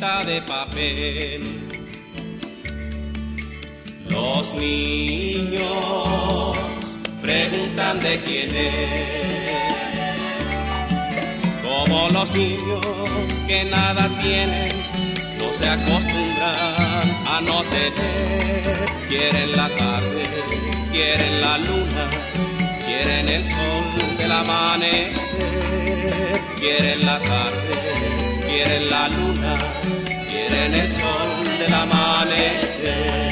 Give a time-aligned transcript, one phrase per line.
[0.00, 1.42] De papel.
[4.08, 5.60] Los niños
[7.20, 9.50] preguntan de quién es.
[11.62, 12.80] Como los niños
[13.46, 14.72] que nada tienen,
[15.38, 18.78] no se acostumbran a no tener.
[19.06, 20.24] Quieren la tarde,
[20.92, 22.08] quieren la luna,
[22.86, 25.12] quieren el sol del amanecer,
[26.58, 27.74] quieren la tarde,
[28.48, 29.58] quieren la luna,
[30.60, 33.30] quieren el sol del amanecer.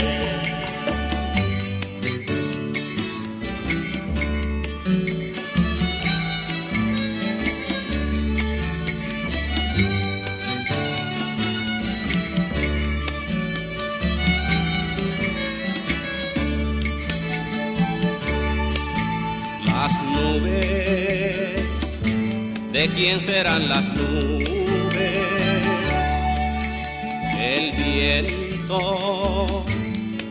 [19.67, 21.63] Las nubes,
[22.73, 24.38] ¿de quién serán las nubes?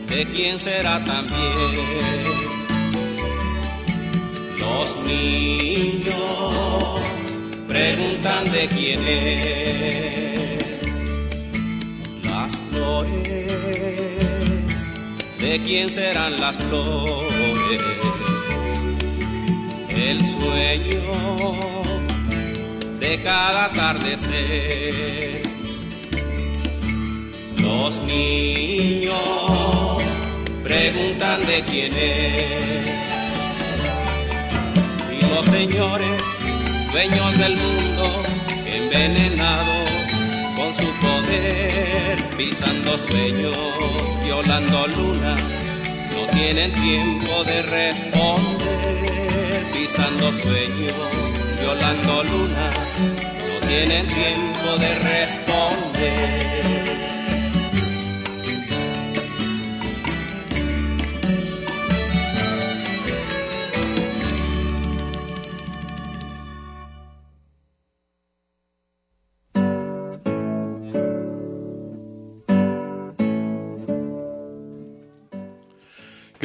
[0.08, 1.74] ¿De quién será también?
[4.58, 6.14] Los niños
[7.66, 10.82] preguntan de quién es.
[12.24, 13.24] Las flores,
[15.38, 17.38] ¿de quién serán las flores?
[19.98, 21.02] el sueño
[23.00, 25.47] de cada atardecer.
[27.80, 29.14] Los niños
[30.64, 33.06] preguntan de quién es.
[35.16, 36.20] Y los señores,
[36.92, 38.22] dueños del mundo,
[38.66, 39.90] envenenados
[40.56, 45.40] con su poder, pisando sueños, violando lunas,
[46.12, 48.98] no tienen tiempo de responder
[49.72, 50.94] pisando sueños,
[51.60, 52.98] violando lunas,
[53.48, 56.97] no tienen tiempo de responder.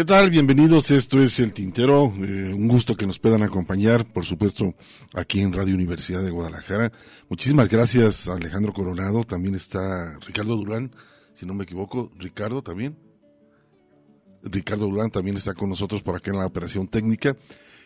[0.04, 0.30] ¿Qué tal?
[0.30, 0.92] Bienvenidos.
[0.92, 2.14] Esto es El Tintero.
[2.18, 4.76] Eh, un gusto que nos puedan acompañar, por supuesto,
[5.14, 6.92] aquí en Radio Universidad de Guadalajara.
[7.30, 9.24] Muchísimas gracias, Alejandro Coronado.
[9.24, 10.92] También está Ricardo Durán,
[11.34, 12.12] si no me equivoco.
[12.20, 12.98] Ricardo también.
[14.44, 17.38] Ricardo Durán también está con nosotros por acá en la operación técnica.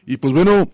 [0.07, 0.71] Y pues bueno,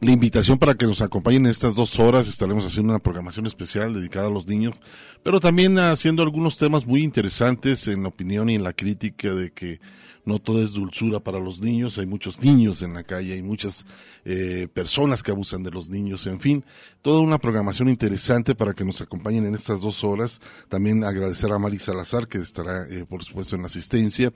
[0.00, 2.28] la invitación para que nos acompañen en estas dos horas.
[2.28, 4.74] Estaremos haciendo una programación especial dedicada a los niños,
[5.22, 9.52] pero también haciendo algunos temas muy interesantes en la opinión y en la crítica de
[9.52, 9.80] que
[10.28, 13.86] no todo es dulzura para los niños, hay muchos niños en la calle, hay muchas
[14.26, 16.64] eh, personas que abusan de los niños, en fin,
[17.00, 20.40] toda una programación interesante para que nos acompañen en estas dos horas.
[20.68, 24.30] También agradecer a Mari Salazar, que estará, eh, por supuesto, en la asistencia,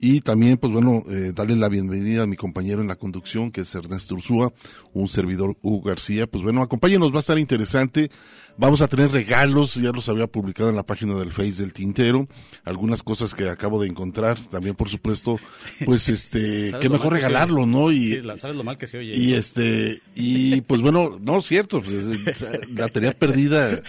[0.00, 3.60] y también, pues bueno, eh, darle la bienvenida a mi compañero en la conducción, que
[3.60, 4.52] es Ernesto Ursúa,
[4.92, 6.26] un servidor Hugo García.
[6.26, 8.10] Pues bueno, acompáñenos, va a estar interesante
[8.58, 12.26] Vamos a tener regalos, ya los había publicado en la página del Face del Tintero,
[12.64, 15.38] algunas cosas que acabo de encontrar, también por supuesto,
[15.84, 17.92] pues este, qué mejor regalarlo, ¿no?
[17.92, 19.14] Y, sabes lo mal que se oye.
[19.14, 23.82] Y este, y pues bueno, no, cierto, pues, la tenía perdida,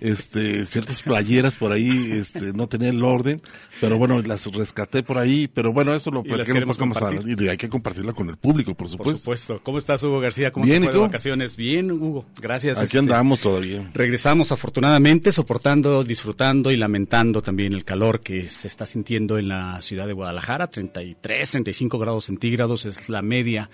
[0.00, 3.40] este, ciertas playeras por ahí, este, no tenía el orden,
[3.80, 7.40] pero bueno, las rescaté por ahí, pero bueno, eso lo queremos compartir.
[7.40, 9.12] y hay que compartirla con el público, por supuesto.
[9.12, 9.60] Por supuesto.
[9.62, 10.52] ¿Cómo estás, Hugo García?
[10.52, 11.56] ¿Cómo Bien, te fue de vacaciones?
[11.56, 12.78] Bien, Hugo, gracias.
[12.78, 18.84] Aquí andamos todavía regresamos afortunadamente soportando, disfrutando y lamentando también el calor que se está
[18.84, 23.70] sintiendo en la ciudad de Guadalajara, 33, 35 grados centígrados es la media,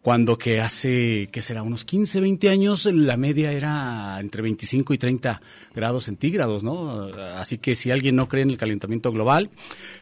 [0.00, 1.62] cuando que hace, ¿qué será?
[1.62, 5.42] Unos 15, 20 años la media era entre 25 y 30
[5.74, 7.04] grados centígrados, ¿no?
[7.36, 9.50] Así que si alguien no cree en el calentamiento global,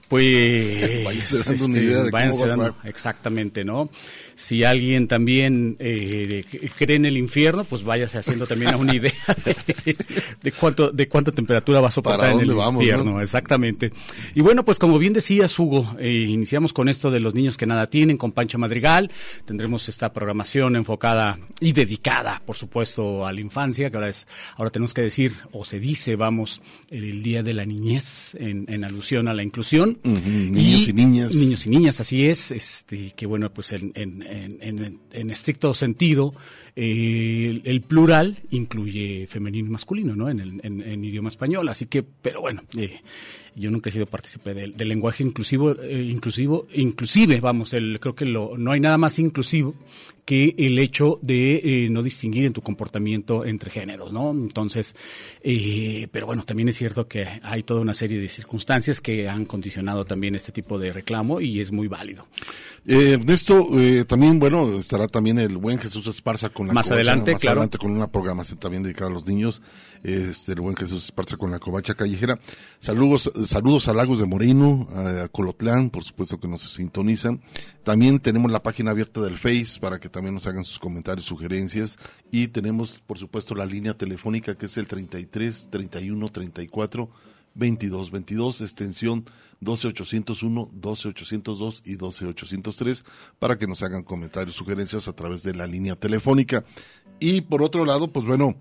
[0.06, 1.04] pues...
[1.46, 3.90] Dando una idea de cómo Exactamente, ¿no?
[4.42, 6.44] Si alguien también eh,
[6.76, 9.12] cree en el infierno, pues váyase haciendo también una idea
[10.42, 13.92] de, cuánto de cuánta temperatura va a soportar en el infierno, exactamente.
[14.34, 17.66] Y bueno, pues como bien decías, Hugo, eh, iniciamos con esto de los niños que
[17.66, 19.12] nada tienen con Pancho Madrigal.
[19.46, 24.70] Tendremos esta programación enfocada y dedicada, por supuesto, a la infancia, que ahora es ahora
[24.70, 26.60] tenemos que decir o se dice, vamos,
[26.90, 30.00] el, día de la niñez en, alusión a la inclusión.
[30.02, 31.32] Niños y, niñas.
[31.32, 32.50] Niños y niñas, así es.
[32.50, 34.31] Este que bueno, pues en, en
[35.30, 36.34] estricto sentido
[36.74, 40.30] eh, el, plural incluye femenino y masculino, ¿no?
[40.30, 41.68] En, el, en, idioma español.
[41.68, 43.00] Así que, pero bueno, eh,
[43.54, 48.24] yo nunca he sido partícipe del, lenguaje inclusivo, eh, inclusivo, inclusive, vamos, el, creo que
[48.24, 49.74] lo, no hay nada más inclusivo
[50.24, 54.30] que el hecho de no distinguir en tu comportamiento entre géneros, ¿no?
[54.30, 54.94] Entonces,
[56.12, 60.04] pero bueno, también es cierto que hay toda una serie de circunstancias que han condicionado
[60.04, 62.26] también este tipo de reclamo y es muy válido.
[62.86, 67.32] Eh, Ernesto, eh, también, bueno, estará también el buen Jesús Esparza con la Más adelante,
[67.32, 69.62] más adelante con una programación también dedicada a los niños.
[70.02, 72.38] Este, el buen Jesús Esparza con la covacha callejera.
[72.80, 77.40] Saludos, saludos a Lagos de Moreno, a, Colotlán, por supuesto que nos sintonizan.
[77.84, 81.98] También tenemos la página abierta del Face para que también nos hagan sus comentarios, sugerencias.
[82.32, 87.10] Y tenemos, por supuesto, la línea telefónica que es el 33 31 34
[87.54, 89.24] 22 22, extensión
[89.60, 93.04] 12801, 12802 y 12803
[93.38, 96.64] para que nos hagan comentarios, sugerencias a través de la línea telefónica.
[97.20, 98.56] Y por otro lado, pues bueno,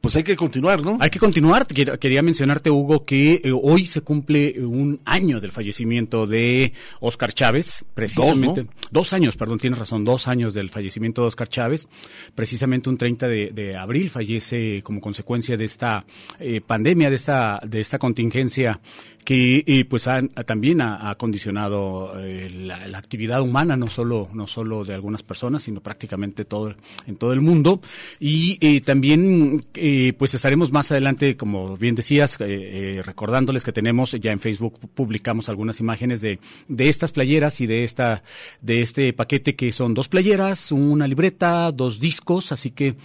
[0.00, 0.96] pues hay que continuar, ¿no?
[1.00, 1.66] Hay que continuar.
[1.66, 7.84] Quería mencionarte, Hugo, que eh, hoy se cumple un año del fallecimiento de Oscar Chávez,
[7.92, 8.66] precisamente.
[8.90, 11.86] Dos, años, perdón, tienes razón, dos años del fallecimiento de Oscar Chávez.
[12.34, 16.04] Precisamente un 30 de, abril fallece como consecuencia de esta
[16.38, 18.80] eh, pandemia, de esta, de esta contingencia
[19.24, 20.08] que pues
[20.46, 25.80] también ha, condicionado eh, la, actividad humana, no solo, no solo de algunas personas, sino
[25.80, 26.74] prácticamente todo,
[27.06, 27.80] en todo el mundo.
[28.18, 34.32] Y eh, también eh, pues estaremos más adelante, como bien decías, recordándoles que tenemos ya
[34.32, 36.38] en Facebook publicamos algunas imágenes de,
[36.68, 38.22] de estas playeras y de esta
[38.60, 42.96] de este paquete que son dos playeras, una libreta, dos discos, así que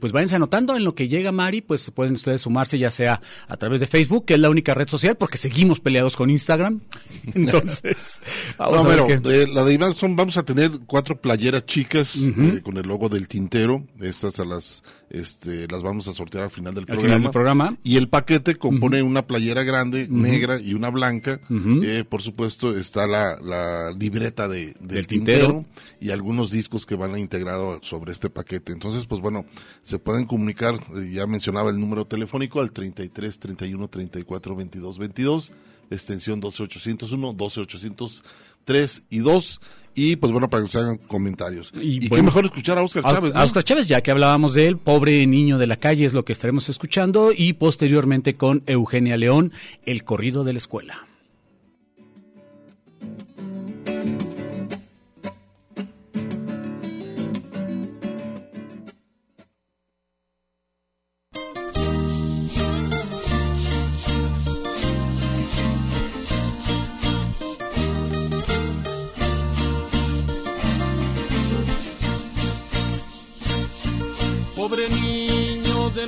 [0.00, 3.56] pues váyanse anotando en lo que llega Mari, pues pueden ustedes sumarse ya sea a
[3.56, 6.80] través de Facebook, que es la única red social, porque seguimos peleados con Instagram.
[7.34, 8.20] Entonces,
[8.58, 12.76] vamos a ver eh, la de Iván vamos a tener cuatro playeras chicas eh, con
[12.76, 13.84] el logo del tintero.
[14.00, 17.76] Estas a las, este, las vamos a sortear al final del, programa.
[17.82, 21.40] Y el paquete compone una playera grande, negra y una blanca.
[21.50, 25.64] Eh, por supuesto, está la, libreta de, del, tintero,
[26.00, 28.72] y algunos discos que van a integrado sobre este paquete.
[28.72, 29.44] Entonces, pues bueno,
[29.82, 30.74] se pueden comunicar,
[31.10, 35.52] ya mencionaba el número telefónico al 33 31 34 22 22
[35.90, 39.60] extensión 12801, 12803 y 2.
[40.00, 41.72] Y pues bueno, para que se hagan comentarios.
[41.74, 43.32] Y, qué mejor escuchar a Oscar Chávez.
[43.34, 46.24] A Oscar Chávez, ya que hablábamos de él, pobre niño de la calle es lo
[46.24, 47.32] que estaremos escuchando.
[47.36, 49.52] Y posteriormente con Eugenia León,
[49.84, 51.04] el corrido de la escuela.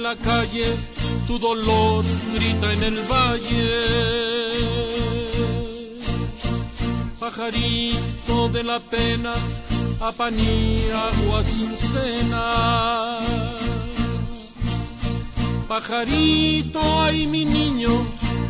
[0.01, 0.67] La calle,
[1.27, 3.71] tu dolor grita en el valle.
[7.19, 9.35] Pajarito de la pena,
[10.01, 13.19] apaní agua sin cena.
[15.69, 17.93] Pajarito, ay mi niño,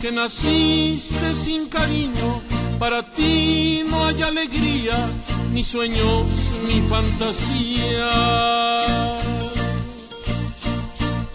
[0.00, 2.40] que naciste sin cariño,
[2.78, 4.96] para ti no hay alegría,
[5.52, 6.26] ni sueños,
[6.66, 8.08] ni fantasía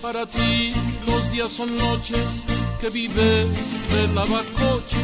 [0.05, 0.71] para ti
[1.07, 2.45] los días son noches
[2.79, 3.47] que vives
[3.91, 5.01] de lavacoche.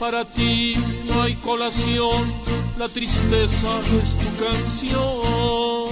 [0.00, 0.74] Para ti
[1.06, 2.20] no hay colación,
[2.76, 3.68] la tristeza
[4.02, 5.90] es tu canción.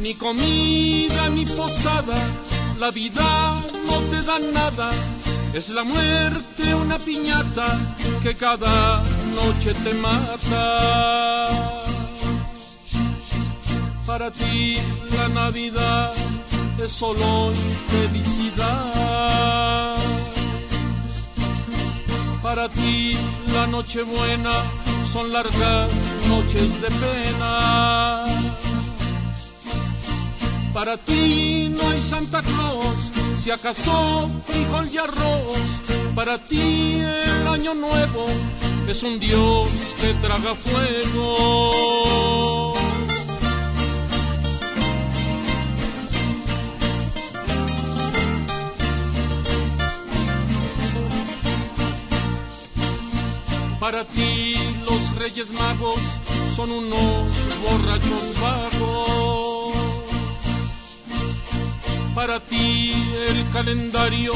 [0.00, 2.16] Ni comida ni posada,
[2.78, 4.92] la vida no te da nada.
[5.54, 7.66] Es la muerte una piñata
[8.22, 9.02] que cada
[9.34, 11.93] noche te mata.
[14.16, 14.78] Para ti
[15.16, 16.12] la Navidad
[16.80, 17.52] es solo
[17.90, 19.96] felicidad.
[22.40, 23.16] Para ti
[23.52, 24.52] la Nochebuena
[25.12, 25.90] son largas
[26.28, 28.24] noches de pena.
[30.72, 35.58] Para ti no hay Santa Claus, si acaso frijol y arroz.
[36.14, 38.26] Para ti el año nuevo
[38.86, 39.68] es un Dios
[40.00, 42.33] que traga fuego.
[53.84, 56.00] Para ti los Reyes Magos
[56.56, 57.28] son unos
[57.62, 59.74] borrachos vagos.
[62.14, 62.94] Para ti
[63.28, 64.32] el calendario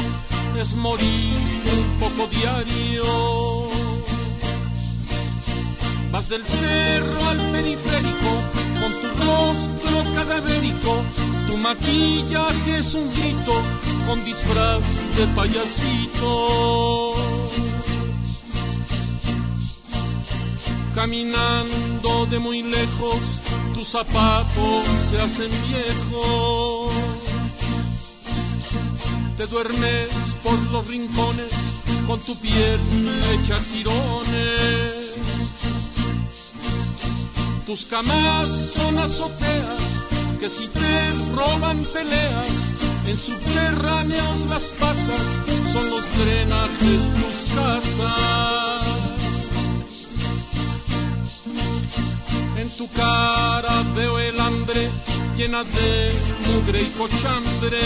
[0.61, 1.33] es morir
[1.65, 3.71] un poco diario.
[6.13, 8.31] Vas del cerro al periférico
[8.83, 10.95] con tu rostro cadavérico.
[11.47, 13.55] Tu maquillaje es un grito
[14.07, 14.83] con disfraz
[15.17, 17.28] de payasito.
[20.99, 23.21] Caminando de muy lejos,
[23.73, 26.93] tus zapatos se hacen viejos.
[29.37, 30.09] Te duermes
[30.43, 31.53] por los rincones
[32.05, 32.81] con tu piel
[33.33, 35.15] hecha tirones.
[37.65, 40.05] Tus camas son azoteas
[40.41, 42.49] que si te roban peleas,
[43.07, 45.23] en subterráneos las pasas,
[45.73, 48.58] son los drenajes tus casas.
[52.69, 54.91] En tu cara veo el hambre
[55.39, 56.13] llena de
[56.49, 57.81] mugre y cochambre.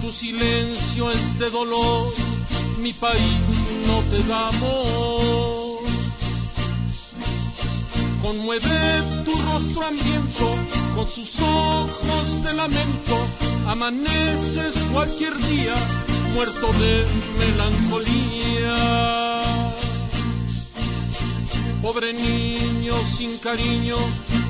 [0.00, 2.12] Tu silencio es de dolor,
[2.78, 3.38] mi país
[3.88, 5.82] no te da amor.
[8.22, 10.54] Conmueve tu rostro hambriento
[10.94, 13.26] con sus ojos de lamento.
[13.66, 15.74] Amaneces cualquier día
[16.32, 17.04] muerto de
[17.38, 19.31] melancolía.
[21.82, 23.96] Pobre niño sin cariño,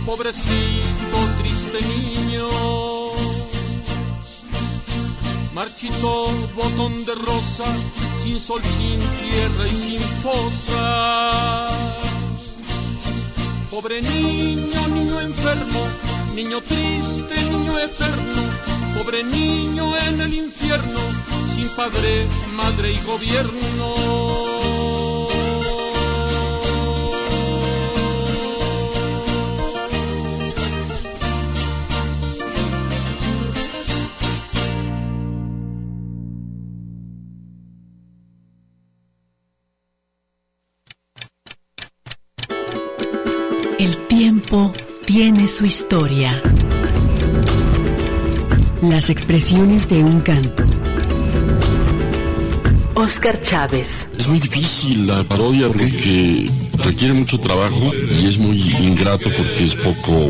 [0.04, 2.46] pobrecito triste niño.
[5.54, 7.64] Marchito botón de rosa,
[8.22, 11.68] sin sol, sin tierra y sin fosa.
[13.70, 15.80] Pobre niño, niño enfermo,
[16.34, 18.42] niño triste, niño eterno.
[18.98, 21.00] Pobre niño en el infierno,
[21.46, 24.61] sin padre, madre y gobierno.
[45.06, 46.40] Tiene su historia.
[48.82, 50.71] Las expresiones de un canto.
[52.94, 53.88] Oscar Chávez.
[54.18, 56.50] Es muy difícil la parodia porque
[56.84, 60.28] requiere mucho trabajo y es muy ingrato porque es poco,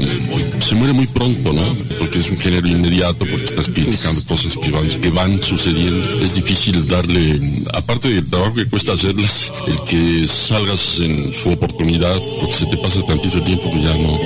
[0.60, 1.62] se muere muy pronto, ¿no?
[1.98, 6.24] Porque es un género inmediato, porque estás criticando cosas que van, que van sucediendo.
[6.24, 7.40] Es difícil darle,
[7.74, 12.76] aparte del trabajo que cuesta hacerlas, el que salgas en su oportunidad, porque se te
[12.76, 14.18] pasa tantito tiempo que ya no.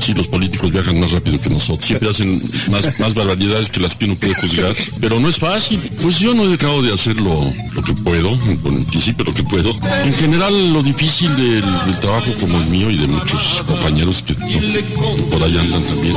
[0.00, 3.96] Sí, los políticos viajan más rápido que nosotros, siempre hacen más, más barbaridades que las
[3.96, 5.80] que uno puede juzgar, pero no es fácil.
[6.00, 9.72] Pues yo no he dejado de hacerlo lo que puedo, en principio lo que puedo.
[10.04, 11.62] En general, lo difícil del,
[12.00, 16.16] trabajo como el mío y de muchos compañeros que por ahí andan también,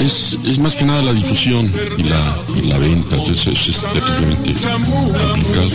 [0.00, 3.16] es, es, más que nada la difusión y la, venta.
[3.16, 5.70] Entonces es, terriblemente complicado.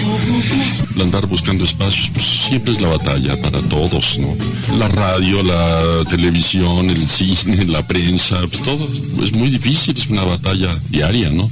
[1.02, 4.36] Andar buscando espacios, pues siempre es la batalla para todos, ¿no?
[4.78, 8.88] La radio, la televisión, el cine, la prensa, pues todo
[9.24, 11.50] es muy difícil, es una batalla diaria, ¿no?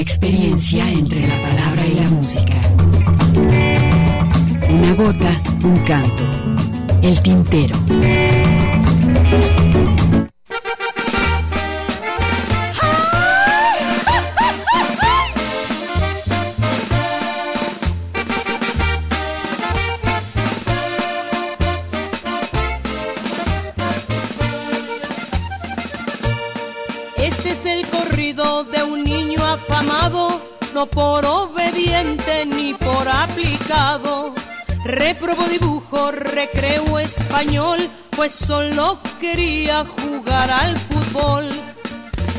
[0.00, 2.54] Experiencia entre la palabra y la música.
[4.70, 6.22] Una gota, un canto.
[7.02, 7.76] El tintero.
[30.80, 34.32] No por obediente ni por aplicado.
[34.82, 37.78] Reprobó dibujo, recreo español,
[38.16, 41.44] pues solo quería jugar al fútbol.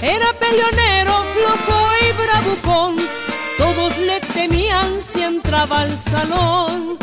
[0.02, 2.96] Era peleonero, flojo y bravucón,
[3.60, 6.98] todos le temían si entraba al salón.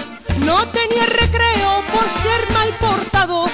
[0.45, 3.47] No tenía recreo por ser mal portado,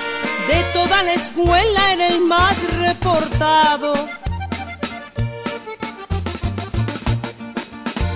[0.48, 3.92] de toda la escuela era el más reportado.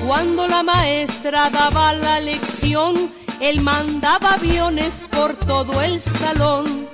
[0.09, 6.89] Cuando la maestra daba la lección, él mandaba aviones por todo el salón.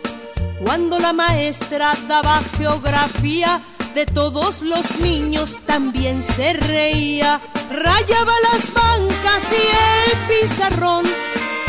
[0.64, 3.62] Cuando la maestra daba geografía,
[3.94, 7.40] de todos los niños también se reía.
[7.71, 11.06] Rayaba las bancas y el pizarrón,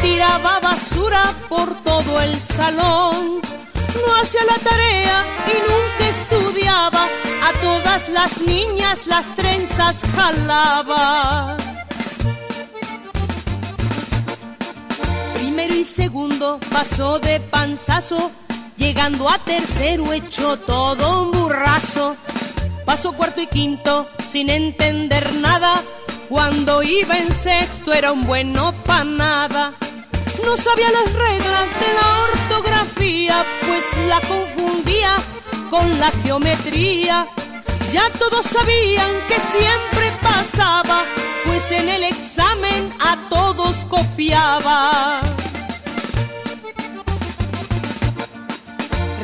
[0.01, 3.39] tiraba basura por todo el salón.
[4.03, 7.07] No hacía la tarea y nunca estudiaba,
[7.45, 11.57] a todas las niñas las trenzas jalaba.
[15.35, 18.31] Primero y segundo pasó de panzazo
[18.77, 22.15] llegando a tercero hecho todo un burrazo.
[22.83, 25.83] Pasó cuarto y quinto sin entender nada,
[26.29, 29.73] cuando iba en sexto era un bueno pa' nada.
[30.43, 35.34] No sabía las reglas de la ortografía, pues la confundía
[35.69, 37.27] con la geometría.
[37.91, 41.03] Ya todos sabían que siempre pasaba,
[41.45, 45.21] pues en el examen a todos copiaba.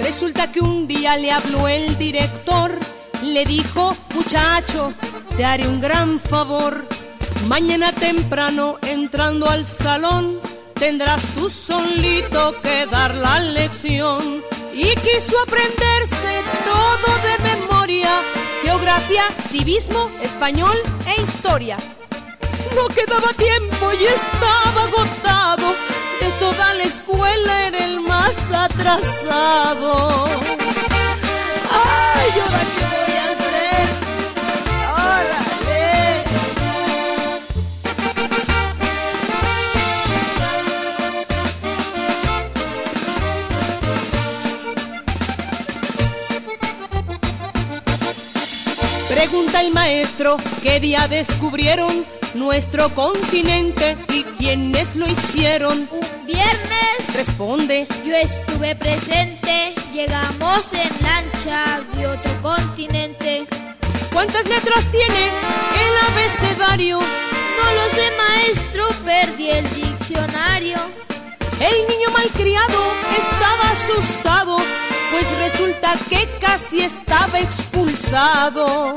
[0.02, 2.78] Resulta que un día le habló el director,
[3.24, 4.94] le dijo, muchacho,
[5.38, 6.86] te haré un gran favor.
[7.48, 10.40] Mañana temprano, entrando al salón,
[10.76, 14.42] tendrás tú solito que dar la lección.
[14.74, 18.10] Y quiso aprenderse todo de memoria,
[18.63, 21.78] geografía, civismo, español e historia.
[22.75, 25.75] No quedaba tiempo y estaba agotado
[26.22, 30.25] de toda la escuela era el más atrasado.
[31.70, 32.80] ¡Ay, ahora
[49.22, 52.03] Pregunta el maestro qué día descubrieron
[52.34, 55.88] nuestro continente y quiénes lo hicieron.
[55.92, 57.14] Un viernes.
[57.14, 57.88] Responde.
[58.03, 59.75] Yo estuve presente.
[59.94, 63.46] Llegamos en lancha de otro continente.
[64.12, 67.00] ¿Cuántas letras tiene el abecedario?
[67.00, 68.88] No lo sé, maestro.
[69.05, 70.79] Perdí el diccionario.
[71.60, 72.81] El niño malcriado
[73.16, 74.57] estaba asustado,
[75.12, 78.96] pues resulta que casi estaba expulsado.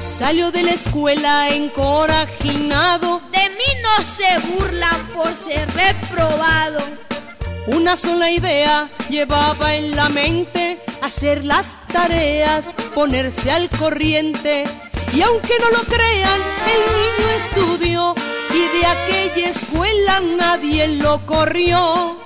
[0.00, 3.20] Salió de la escuela encorajinado.
[3.32, 6.80] De mí no se burlan por ser reprobado.
[7.66, 14.64] Una sola idea llevaba en la mente, hacer las tareas, ponerse al corriente.
[15.12, 16.40] Y aunque no lo crean,
[16.74, 18.14] el niño estudió
[18.52, 22.19] y de aquella escuela nadie lo corrió.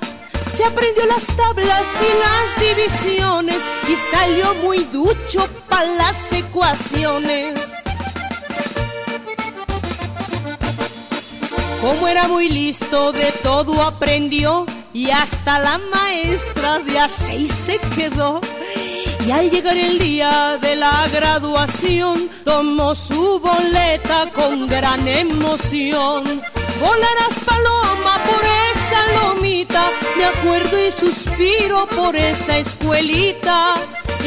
[0.55, 7.59] Se aprendió las tablas y las divisiones y salió muy ducho para las ecuaciones.
[11.81, 17.79] Como era muy listo, de todo aprendió y hasta la maestra de a seis se
[17.97, 18.41] quedó.
[19.27, 26.43] Y al llegar el día de la graduación, tomó su boleta con gran emoción.
[26.81, 33.75] Volarás paloma por esa lomita, me acuerdo y suspiro por esa escuelita.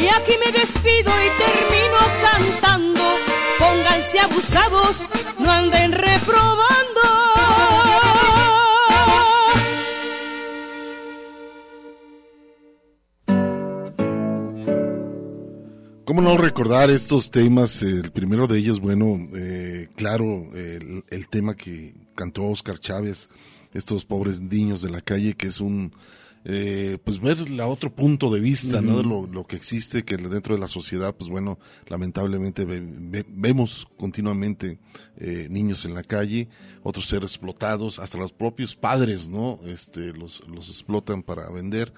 [0.00, 3.04] Y aquí me despido y termino cantando.
[3.58, 6.68] Pónganse abusados, no anden reprobando.
[16.04, 17.82] ¿Cómo no recordar estos temas?
[17.82, 23.28] El primero de ellos, bueno, eh, claro, el, tema que cantó Oscar Chávez,
[23.74, 25.92] estos pobres niños de la calle, que es un,
[26.44, 28.84] eh, pues ver la otro punto de vista, uh -huh.
[28.84, 28.96] ¿no?
[28.98, 33.24] De lo, lo, que existe, que dentro de la sociedad, pues bueno, lamentablemente ve, ve,
[33.28, 34.78] vemos continuamente
[35.16, 36.48] eh, niños en la calle,
[36.82, 39.60] otros ser explotados, hasta los propios padres, ¿no?
[39.64, 41.92] Este, los, los explotan para vender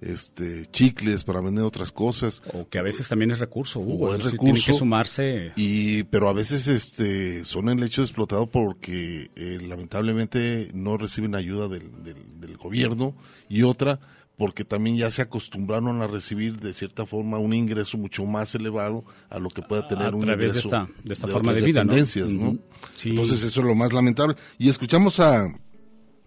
[0.00, 2.42] este chicles para vender otras cosas.
[2.52, 5.52] O que a veces también es recurso Hugo, o es recurso tiene que sumarse.
[5.56, 11.34] Y pero a veces este son el hecho de explotado porque eh, lamentablemente no reciben
[11.34, 13.14] ayuda del, del, del, gobierno
[13.48, 14.00] y otra
[14.36, 19.04] porque también ya se acostumbraron a recibir de cierta forma un ingreso mucho más elevado
[19.30, 21.62] a lo que pueda tener a un través ingreso de esta, de esta forma de
[21.62, 21.94] vida, ¿no?
[21.94, 24.34] Entonces eso es lo más lamentable.
[24.58, 25.46] Y escuchamos a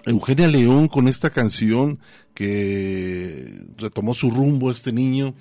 [0.08, 2.00] Eugenia León con esta canción
[2.34, 5.34] que retomó su rumbo este niño.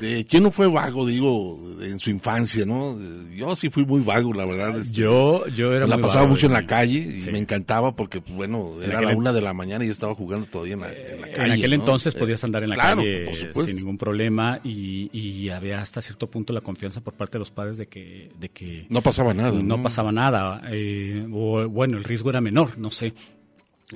[0.00, 2.96] De, ¿Quién no fue vago, digo, en su infancia, no?
[3.34, 4.78] Yo sí fui muy vago, la verdad.
[4.78, 7.30] este, Yo, yo era la muy pasaba vago mucho en la calle y Sí.
[7.30, 9.92] me encantaba porque, pues, bueno, En era aquel la una de la mañana y yo
[9.92, 11.44] estaba jugando todavía en la, en la calle.
[11.46, 11.76] en aquel ¿no?
[11.76, 13.30] entonces Eh, podías andar en la claro, calle
[13.66, 17.50] sin ningún problema y, y había hasta cierto punto la confianza por parte de los
[17.50, 19.60] padres de que, de que No pasaba nada.
[19.62, 23.14] no pasaba nada eh, o bueno el riesgo era menor no sé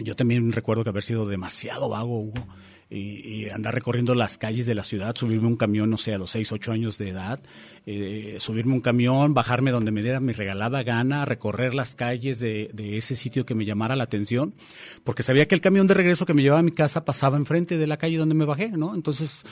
[0.02, 2.46] yo también recuerdo que haber sido demasiado vago Hugo
[2.88, 6.18] y, y andar recorriendo las calles de la ciudad subirme un camión no sé a
[6.18, 7.40] los 6, 8 años de edad
[7.84, 12.70] eh, subirme un camión bajarme donde me diera mi regalada gana recorrer las calles de,
[12.72, 14.54] de ese sitio que me llamara la atención
[15.02, 17.76] porque sabía que el camión de regreso que me llevaba a mi casa pasaba enfrente
[17.76, 19.42] de la calle donde me bajé no entonces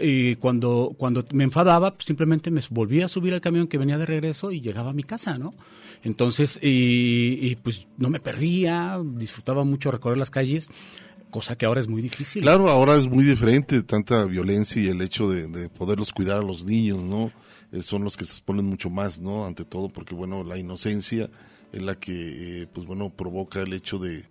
[0.00, 3.98] y cuando, cuando me enfadaba, pues, simplemente me volvía a subir al camión que venía
[3.98, 5.52] de regreso y llegaba a mi casa, ¿no?
[6.02, 10.70] Entonces, y, y, pues no me perdía, disfrutaba mucho recorrer las calles,
[11.30, 12.42] cosa que ahora es muy difícil.
[12.42, 16.42] Claro, ahora es muy diferente tanta violencia y el hecho de, de poderlos cuidar a
[16.42, 17.32] los niños, ¿no?
[17.72, 19.46] Eh, son los que se exponen mucho más, ¿no?
[19.46, 21.28] Ante todo porque, bueno, la inocencia
[21.72, 24.24] es la que, eh, pues bueno, provoca el hecho de,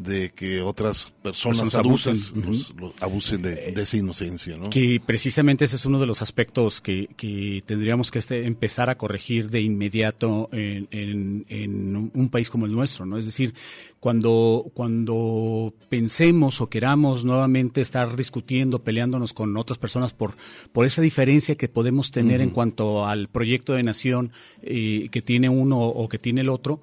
[0.00, 2.14] de que otras personas abusen.
[2.46, 4.70] los- los abusen de, de esa inocencia, ¿no?
[4.70, 8.96] Que precisamente ese es uno de los aspectos que, que tendríamos que este, empezar a
[8.96, 13.18] corregir de inmediato en, en- en un país como el nuestro, ¿no?
[13.18, 13.54] Es decir,
[13.98, 20.34] cuando, cuando pensemos o queramos nuevamente estar discutiendo, peleándonos con otras personas por,
[20.72, 24.32] por esa diferencia que podemos tener en cuanto al proyecto de nación
[24.62, 26.80] eh, que tiene uno o que tiene el otro,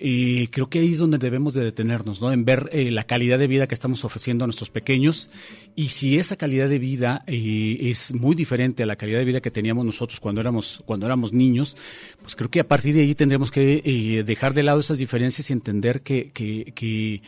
[0.00, 2.32] y creo que ahí es donde debemos de detenernos, ¿no?
[2.32, 5.30] En ver eh, la calidad de vida que estamos ofreciendo a nuestros pequeños
[5.74, 9.40] y si esa calidad de vida eh, es muy diferente a la calidad de vida
[9.40, 11.76] que teníamos nosotros cuando éramos cuando éramos niños,
[12.22, 15.50] pues creo que a partir de ahí tendremos que eh, dejar de lado esas diferencias
[15.50, 17.22] y entender que, que, que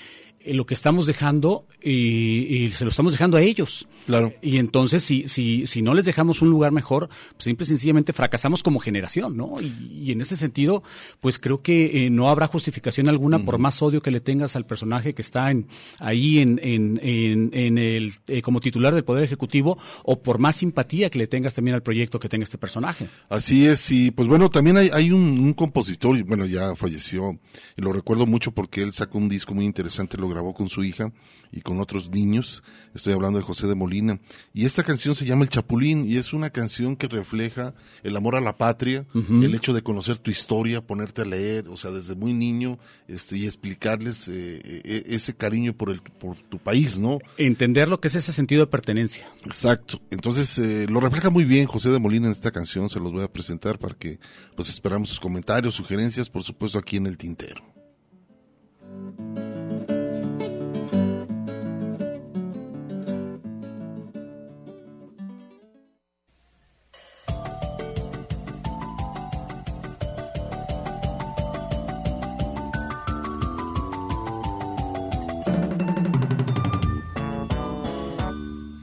[0.47, 3.87] lo que estamos dejando eh, y se lo estamos dejando a ellos.
[4.07, 4.33] Claro.
[4.43, 8.13] Y entonces, si, si, si no les dejamos un lugar mejor, pues simple y sencillamente
[8.13, 9.61] fracasamos como generación, ¿no?
[9.61, 10.83] Y, y en ese sentido,
[11.21, 14.65] pues creo que eh, no habrá justificación alguna por más odio que le tengas al
[14.67, 15.67] personaje que está en,
[15.99, 20.57] ahí en, en, en, en el, eh, como titular del Poder Ejecutivo o por más
[20.57, 23.09] simpatía que le tengas también al proyecto que tenga este personaje.
[23.29, 27.39] Así es, y pues bueno, también hay, hay un, un compositor, y bueno, ya falleció,
[27.77, 30.83] y lo recuerdo mucho porque él sacó un disco muy interesante, lo grabó con su
[30.83, 31.13] hija
[31.53, 32.63] y con otros niños,
[32.95, 34.21] estoy hablando de José de Molina,
[34.55, 38.37] y esta canción se llama El Chapulín, y es una canción que refleja el amor
[38.37, 42.15] a la patria, el hecho de conocer tu historia, ponerte a leer, o sea, desde
[42.15, 47.19] muy niño, este, y explicarles eh, eh, ese cariño por, el, por tu país, ¿no?
[47.37, 49.27] Entender lo que es ese sentido de pertenencia.
[49.45, 50.01] Exacto.
[50.11, 52.89] Entonces, eh, lo refleja muy bien José de Molina en esta canción.
[52.89, 54.19] Se los voy a presentar para que,
[54.55, 57.80] pues, esperamos sus comentarios, sugerencias, por supuesto, aquí en el tintero.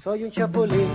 [0.08, 0.88] Soy un chapulín,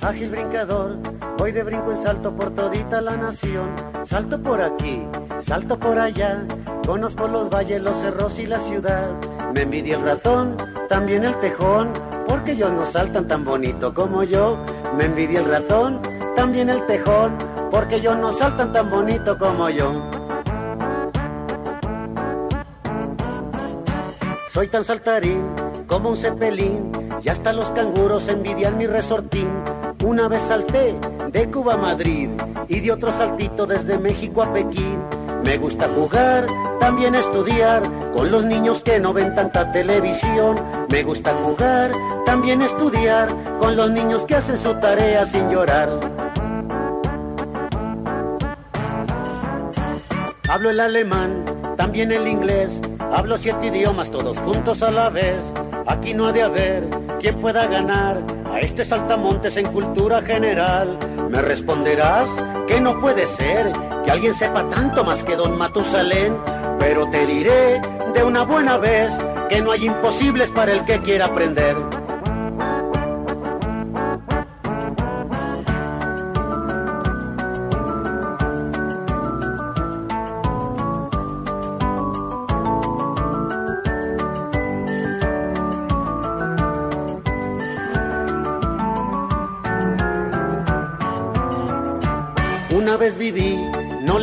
[0.00, 0.96] ágil brincador,
[1.36, 3.74] voy de brinco en salto por todita la nación.
[4.04, 5.08] Salto por aquí,
[5.40, 6.46] salto por allá,
[6.86, 9.10] conozco los valles, los cerros y la ciudad.
[9.52, 10.56] Me envidia el ratón,
[10.88, 11.92] también el tejón,
[12.28, 14.56] porque ellos no saltan tan bonito como yo.
[14.96, 16.00] Me envidia el ratón,
[16.36, 17.36] también el tejón,
[17.72, 20.08] porque ellos no saltan tan bonito como yo.
[24.48, 25.42] Soy tan saltarín
[25.88, 29.48] como un cepelín y hasta los canguros envidian mi resortín.
[30.04, 30.96] Una vez salté
[31.30, 32.30] de Cuba a Madrid
[32.68, 34.98] y de otro saltito desde México a Pekín.
[35.44, 36.46] Me gusta jugar,
[36.80, 40.56] también estudiar con los niños que no ven tanta televisión.
[40.88, 41.92] Me gusta jugar,
[42.26, 43.28] también estudiar
[43.58, 45.88] con los niños que hacen su tarea sin llorar.
[50.48, 51.44] Hablo el alemán,
[51.76, 52.80] también el inglés.
[53.12, 55.44] Hablo siete idiomas todos juntos a la vez.
[55.86, 60.98] Aquí no ha de haber quien pueda ganar a este saltamontes en cultura general.
[61.28, 62.28] Me responderás
[62.66, 63.70] que no puede ser
[64.04, 66.36] que alguien sepa tanto más que don Matusalén.
[66.78, 67.80] Pero te diré
[68.14, 69.12] de una buena vez
[69.50, 71.76] que no hay imposibles para el que quiera aprender.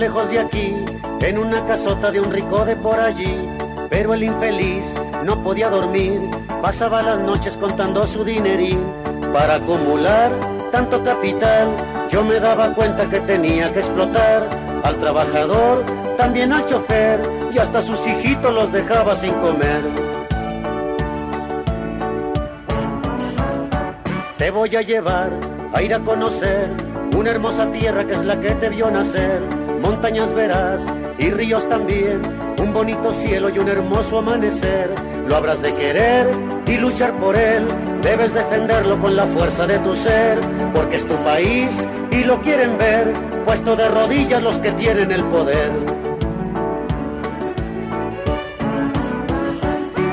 [0.07, 0.73] Lejos de aquí,
[1.19, 3.45] en una casota de un rico de por allí,
[3.89, 4.85] pero el infeliz
[5.25, 6.21] no podía dormir,
[6.61, 8.79] pasaba las noches contando su dinerín
[9.33, 10.31] para acumular
[10.71, 11.67] tanto capital.
[12.09, 14.47] Yo me daba cuenta que tenía que explotar
[14.81, 15.83] al trabajador,
[16.15, 17.19] también al chofer
[17.53, 19.81] y hasta sus hijitos los dejaba sin comer.
[24.37, 25.31] Te voy a llevar
[25.73, 26.69] a ir a conocer
[27.13, 29.56] una hermosa tierra que es la que te vio nacer.
[29.87, 30.85] Montañas verás
[31.17, 32.21] y ríos también,
[32.59, 34.93] un bonito cielo y un hermoso amanecer.
[35.25, 36.29] Lo habrás de querer
[36.65, 37.65] y luchar por él.
[38.03, 40.39] Debes defenderlo con la fuerza de tu ser,
[40.73, 41.71] porque es tu país
[42.11, 43.13] y lo quieren ver,
[43.45, 45.71] puesto de rodillas los que tienen el poder.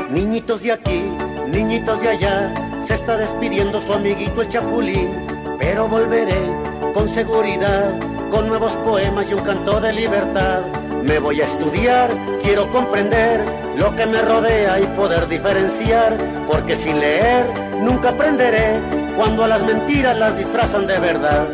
[0.09, 1.03] Niñitos de aquí,
[1.49, 2.55] niñitos de allá,
[2.87, 5.11] se está despidiendo su amiguito el chapulín,
[5.59, 6.39] pero volveré
[6.95, 7.93] con seguridad,
[8.35, 10.63] con nuevos poemas y un canto de libertad.
[11.05, 12.11] Me voy a estudiar,
[12.43, 13.45] quiero comprender
[13.77, 16.17] lo que me rodea y poder diferenciar,
[16.49, 17.47] porque sin leer
[17.81, 18.81] nunca aprenderé
[19.17, 21.47] cuando a las mentiras las disfrazan de verdad.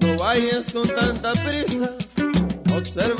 [0.00, 0.86] No vayas con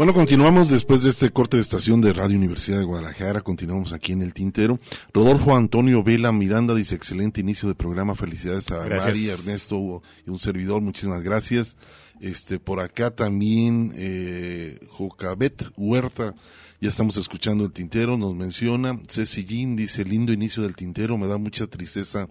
[0.00, 3.42] Bueno, continuamos después de este corte de estación de Radio Universidad de Guadalajara.
[3.42, 4.80] Continuamos aquí en el Tintero.
[5.12, 8.14] Rodolfo Antonio Vela Miranda dice: excelente inicio de programa.
[8.14, 9.04] Felicidades a Gracias.
[9.04, 10.80] Mari, Ernesto y un servidor.
[10.80, 11.76] Muchísimas gracias.
[12.18, 16.34] Este, por acá también, eh, Jocabet Huerta.
[16.80, 18.16] Ya estamos escuchando el Tintero.
[18.16, 18.98] Nos menciona.
[19.06, 21.18] Ceci Jean dice: lindo inicio del Tintero.
[21.18, 22.26] Me da mucha tristeza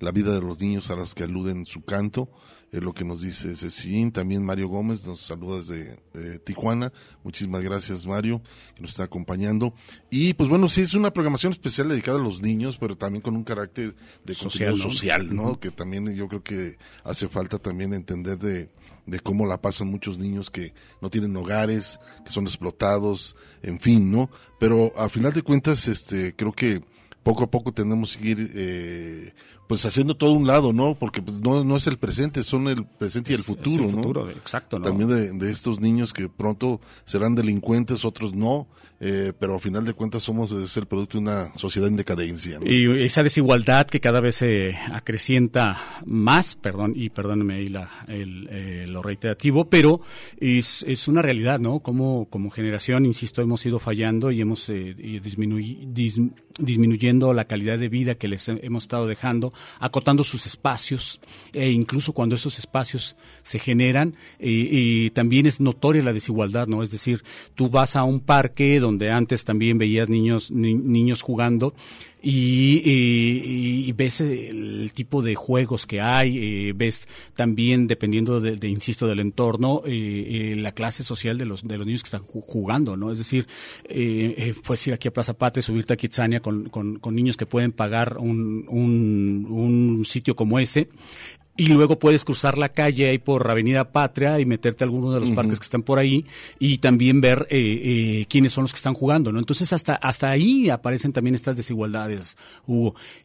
[0.00, 2.30] la vida de los niños a los que aluden en su canto
[2.72, 6.90] es lo que nos dice Cecín, también Mario Gómez nos saluda desde eh, Tijuana,
[7.22, 8.42] muchísimas gracias Mario,
[8.74, 9.74] que nos está acompañando,
[10.08, 13.36] y pues bueno, sí es una programación especial dedicada a los niños, pero también con
[13.36, 15.42] un carácter de Social, social, ¿no?
[15.42, 15.60] Ujú.
[15.60, 18.70] Que también yo creo que hace falta también entender de,
[19.04, 24.10] de cómo la pasan muchos niños que no tienen hogares, que son explotados, en fin,
[24.10, 24.30] ¿no?
[24.58, 26.82] Pero a final de cuentas, este, creo que
[27.22, 29.34] poco a poco tenemos que seguir eh,
[29.72, 30.94] pues haciendo todo un lado, ¿no?
[30.94, 34.02] Porque pues, no, no es el presente, son el presente y el futuro, el ¿no?
[34.02, 34.84] futuro, exacto, ¿no?
[34.84, 38.66] También de, de estos niños que pronto serán delincuentes, otros no,
[39.04, 42.66] eh, pero a final de cuentas somos el producto de una sociedad en decadencia, ¿no?
[42.70, 48.48] Y esa desigualdad que cada vez se acrecienta más, perdón, y perdónenme ahí la, el,
[48.50, 50.00] eh, lo reiterativo, pero
[50.38, 51.80] es, es una realidad, ¿no?
[51.80, 54.94] Como, como generación, insisto, hemos ido fallando y hemos eh,
[56.58, 61.20] disminuyendo la calidad de vida que les he- hemos estado dejando, acotando sus espacios,
[61.52, 66.82] e incluso cuando estos espacios se generan, y también es notoria la desigualdad, ¿no?
[66.82, 67.22] Es decir,
[67.54, 71.74] tú vas a un parque donde antes también veías niños, ni- niños jugando,
[72.22, 78.56] y, y- y ves el tipo de juegos que hay, eh, ves también, dependiendo de,
[78.56, 82.08] de, insisto, del entorno, eh, eh, la clase social de los, de los niños que
[82.08, 83.10] están ju- jugando, ¿no?
[83.10, 83.46] Es decir,
[83.84, 87.36] eh, eh, puedes ir aquí a Plaza Patria, subirte a Kitsania con, con, con niños
[87.36, 90.88] que pueden pagar un, un, un sitio como ese.
[91.54, 95.20] Y luego puedes cruzar la calle ahí por Avenida Patria y meterte a alguno de
[95.20, 96.24] los parques que están por ahí
[96.58, 97.58] y también ver eh,
[98.20, 99.38] eh, quiénes son los que están jugando, ¿no?
[99.38, 102.11] Entonces hasta hasta ahí aparecen también estas desigualdades,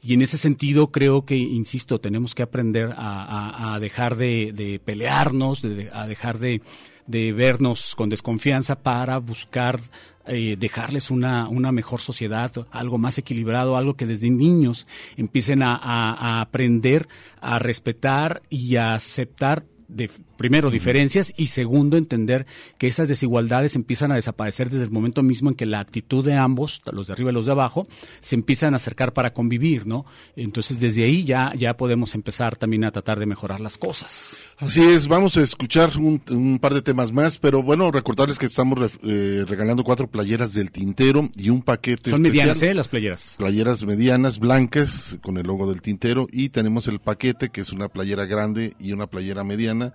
[0.02, 5.90] Y en ese sentido creo que, insisto, tenemos que aprender a, dejar de, pelearnos, de-
[5.94, 6.62] a dejar de,
[7.08, 9.80] vernos con desconfianza para buscar
[10.26, 15.74] eh, dejarles una, una mejor sociedad, algo más equilibrado, algo que desde niños empiecen a,
[15.76, 17.08] a- a aprender
[17.40, 22.46] a respetar y a aceptar de, primero diferencias y segundo entender
[22.78, 26.36] que esas desigualdades empiezan a desaparecer desde el momento mismo en que la actitud de
[26.36, 27.88] ambos, los de arriba y los de abajo,
[28.20, 30.06] se empiezan a acercar para convivir, ¿no?
[30.36, 34.38] Entonces desde ahí ya, ya podemos empezar también a tratar de mejorar las cosas.
[34.58, 38.46] Así es, vamos a escuchar un, un par de temas más, pero bueno, recordarles que
[38.46, 42.48] estamos re- eh, regalando cuatro playeras del tintero y un paquete Son especial.
[42.48, 42.74] medianas, ¿eh?
[42.74, 43.36] Las playeras.
[43.38, 47.88] Playeras medianas, blancas, con el logo del tintero, y tenemos el paquete, que es una
[47.88, 49.94] playera grande y una playera mediana,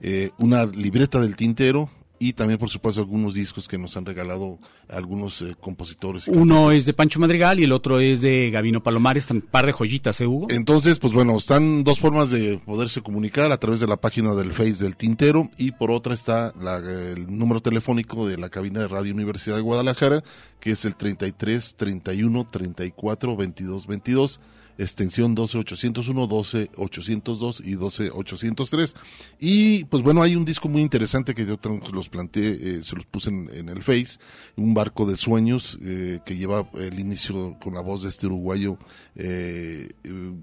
[0.00, 1.88] eh, una libreta del tintero
[2.20, 4.58] y también, por supuesto, algunos discos que nos han regalado
[4.88, 6.26] algunos eh, compositores.
[6.26, 9.66] y Uno es de Pancho Madrigal y el otro es de Gavino Palomares, un par
[9.66, 10.48] de joyitas, ¿eh, Hugo?
[10.50, 14.52] Entonces, pues bueno, están dos formas de poderse comunicar a través de la página del
[14.52, 18.88] Face del Tintero y por otra está la- el número telefónico de la cabina de
[18.88, 20.24] Radio Universidad de Guadalajara,
[20.58, 24.40] que es el 33 31 34 22 22
[24.78, 28.94] extensión 12801, 12802 y 12803.
[29.40, 31.58] Y pues bueno, hay un disco muy interesante que yo
[31.92, 34.18] los planteé, eh, se los puse en, en el Face,
[34.56, 38.78] un barco de sueños eh, que lleva el inicio con la voz de este uruguayo
[39.16, 39.90] eh,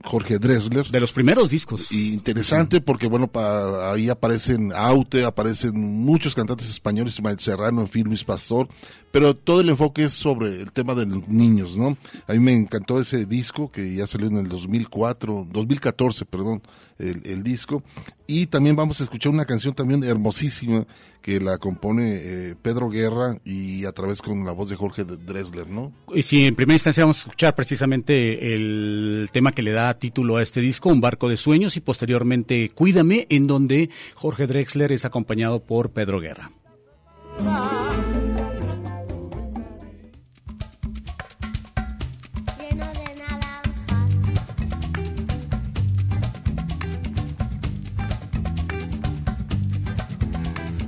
[0.04, 0.86] Jorge Dressler.
[0.88, 1.92] De los primeros discos.
[1.92, 7.88] Y interesante porque bueno, pa- ahí aparecen Aute, aparecen muchos cantantes españoles, Ismael Serrano, en
[7.88, 8.68] fin, Luis Pastor,
[9.16, 11.96] pero todo el enfoque es sobre el tema de los niños, ¿no?
[12.28, 16.62] A mí me encantó ese disco que ya salió en el 2004, 2014, perdón,
[17.00, 17.82] el, el disco.
[18.28, 20.86] Y también vamos a escuchar una canción también hermosísima
[21.22, 25.70] que la compone eh, Pedro Guerra y a través con la voz de Jorge Dressler,
[25.70, 25.94] ¿no?
[26.14, 30.36] Y si en primera instancia vamos a escuchar precisamente el tema que le da título
[30.36, 35.06] a este disco, Un barco de sueños, y posteriormente Cuídame, en donde Jorge Drexler es
[35.06, 36.52] acompañado por Pedro Guerra.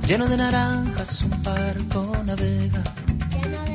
[0.07, 2.81] Lleno de naranjas un barco navega,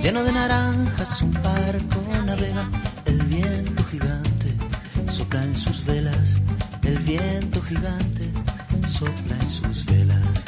[0.00, 2.70] lleno de naranjas un barco navega,
[3.04, 4.54] el viento gigante
[5.10, 6.40] sopla en sus velas,
[6.84, 8.30] el viento gigante
[8.88, 10.44] sopla en sus velas.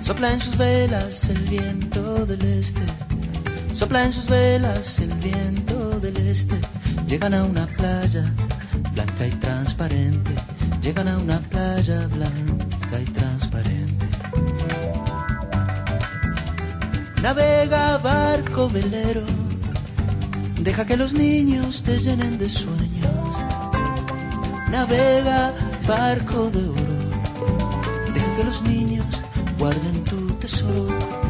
[0.00, 2.82] Sopla en sus velas el viento del este,
[3.70, 6.56] sopla en sus velas el viento del este,
[7.06, 8.24] llegan a una playa
[8.92, 10.32] blanca y transparente,
[10.82, 12.61] llegan a una playa blanca
[13.00, 14.06] y transparente.
[17.22, 19.24] Navega barco velero,
[20.60, 23.34] deja que los niños te llenen de sueños.
[24.70, 25.52] Navega
[25.86, 29.06] barco de oro, deja que los niños
[29.58, 31.22] guarden tu tesoro.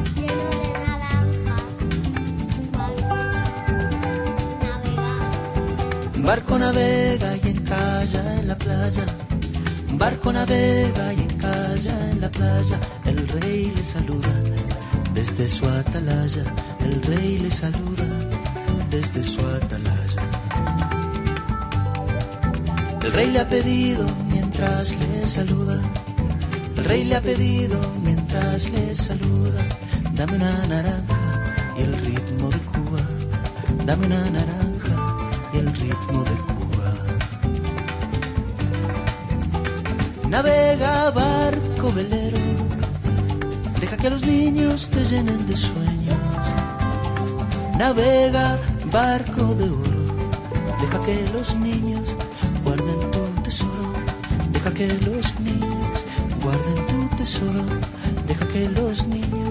[6.19, 9.22] Barco navega y encalla en la playa.
[9.93, 12.79] Barco navega y encalla en la playa.
[13.05, 14.35] El rey le saluda
[15.15, 16.45] desde su atalaya.
[16.81, 18.05] El rey le saluda
[18.91, 20.23] desde su atalaya.
[23.03, 25.81] El rey le ha pedido mientras le saluda.
[26.77, 29.61] El rey le ha pedido mientras le saluda.
[30.15, 31.21] Dame una naranja
[31.79, 33.01] y el ritmo de Cuba.
[33.85, 34.62] Dame una naranja
[40.33, 42.39] Navega barco velero,
[43.79, 46.17] deja que los niños te llenen de sueños.
[47.77, 48.59] Navega
[48.91, 50.05] barco de oro,
[50.81, 52.17] deja que los niños
[52.65, 53.93] guarden tu tesoro.
[54.55, 55.97] Deja que los niños
[56.43, 57.65] guarden tu tesoro.
[58.27, 59.42] Deja que los niños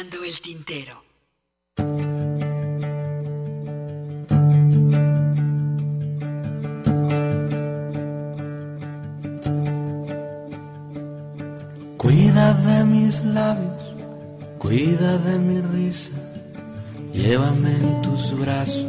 [0.00, 1.02] El tintero.
[11.98, 13.94] Cuida de mis labios,
[14.58, 16.12] cuida de mi risa,
[17.12, 18.86] llévame en tus brazos,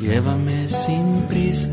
[0.00, 1.68] llévame sin prisa.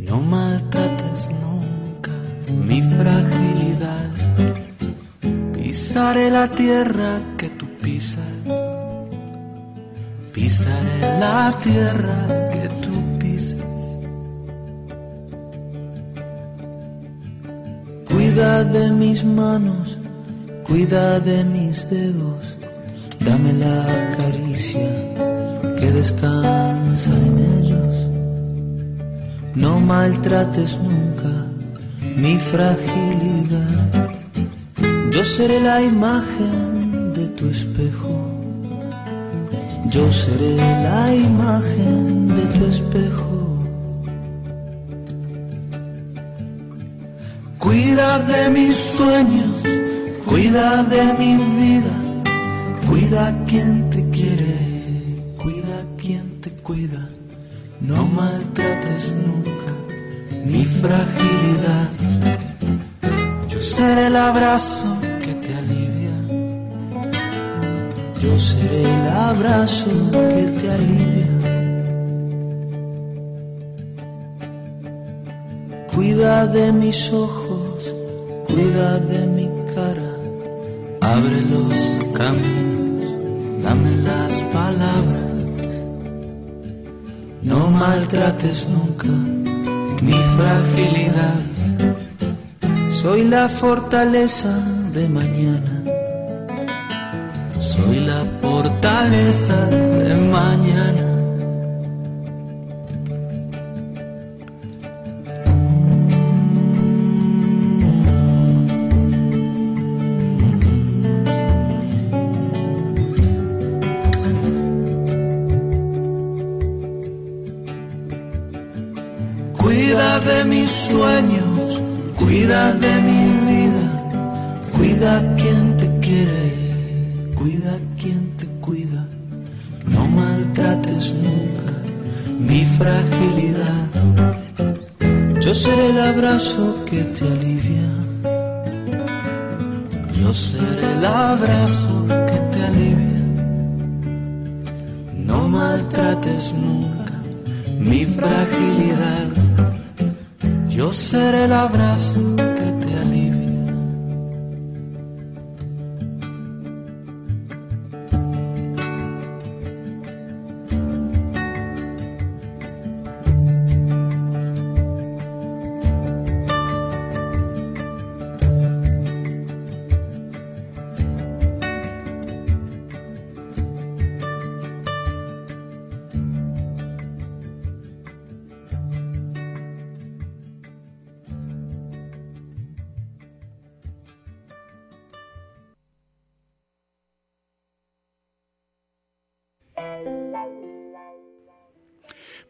[0.00, 2.10] No maltrates nunca
[2.48, 3.39] mi fragilidad,
[6.10, 8.24] pisaré la tierra que tú pisas,
[10.32, 12.18] pisaré la tierra
[12.50, 13.64] que tú pisas.
[18.10, 19.98] Cuida de mis manos,
[20.66, 22.56] cuida de mis dedos,
[23.20, 23.84] dame la
[24.18, 24.90] caricia
[25.78, 27.94] que descansa en ellos.
[29.54, 31.46] No maltrates nunca
[32.16, 34.09] mi fragilidad.
[35.10, 38.14] Yo seré la imagen de tu espejo.
[39.90, 43.58] Yo seré la imagen de tu espejo.
[47.58, 49.56] Cuida de mis sueños,
[50.26, 51.96] cuida de mi vida,
[52.88, 54.54] cuida a quien te quiere,
[55.42, 57.08] cuida a quien te cuida.
[57.80, 59.72] No maltrates nunca
[60.46, 61.89] mi fragilidad.
[63.60, 64.88] Seré el abrazo
[65.22, 66.16] que te alivia.
[68.18, 71.26] Yo seré el abrazo que te alivia.
[75.94, 77.94] Cuida de mis ojos,
[78.46, 80.10] cuida de mi cara.
[81.02, 81.74] Abre los
[82.14, 83.04] caminos,
[83.62, 85.84] dame las palabras.
[87.42, 89.08] No maltrates nunca
[90.00, 91.49] mi fragilidad.
[93.00, 94.54] Soy la fortaleza
[94.92, 95.82] de mañana.
[97.58, 101.09] Soy la fortaleza de mañana.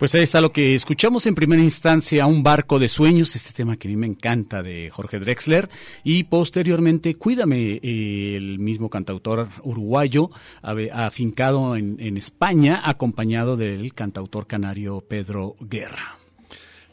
[0.00, 3.76] Pues ahí está lo que escuchamos en primera instancia, Un barco de sueños, este tema
[3.76, 5.68] que a mí me encanta de Jorge Drexler,
[6.04, 10.30] y posteriormente Cuídame, el mismo cantautor uruguayo,
[10.62, 16.19] afincado en, en España, acompañado del cantautor canario Pedro Guerra.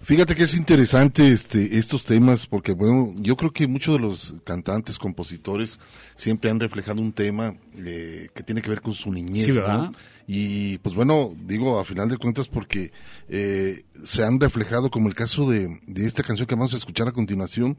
[0.07, 4.35] Fíjate que es interesante este, estos temas porque, bueno, yo creo que muchos de los
[4.45, 5.81] cantantes, compositores,
[6.15, 9.47] siempre han reflejado un tema eh, que tiene que ver con su niñez.
[9.47, 9.91] Sí, ¿no?
[10.25, 12.93] Y pues bueno, digo a final de cuentas porque
[13.27, 17.09] eh, se han reflejado como el caso de, de esta canción que vamos a escuchar
[17.09, 17.77] a continuación.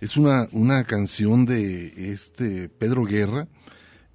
[0.00, 3.48] Es una, una canción de este Pedro Guerra,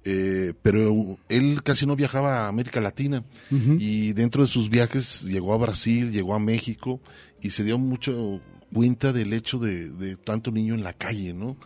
[0.04, 3.22] eh, pero él casi no viajaba a América Latina
[3.78, 7.00] y dentro de sus viajes llegó a Brasil, llegó a México
[7.42, 8.40] y se dio mucho
[8.72, 11.56] cuenta del hecho de, de tanto niño en la calle, ¿no?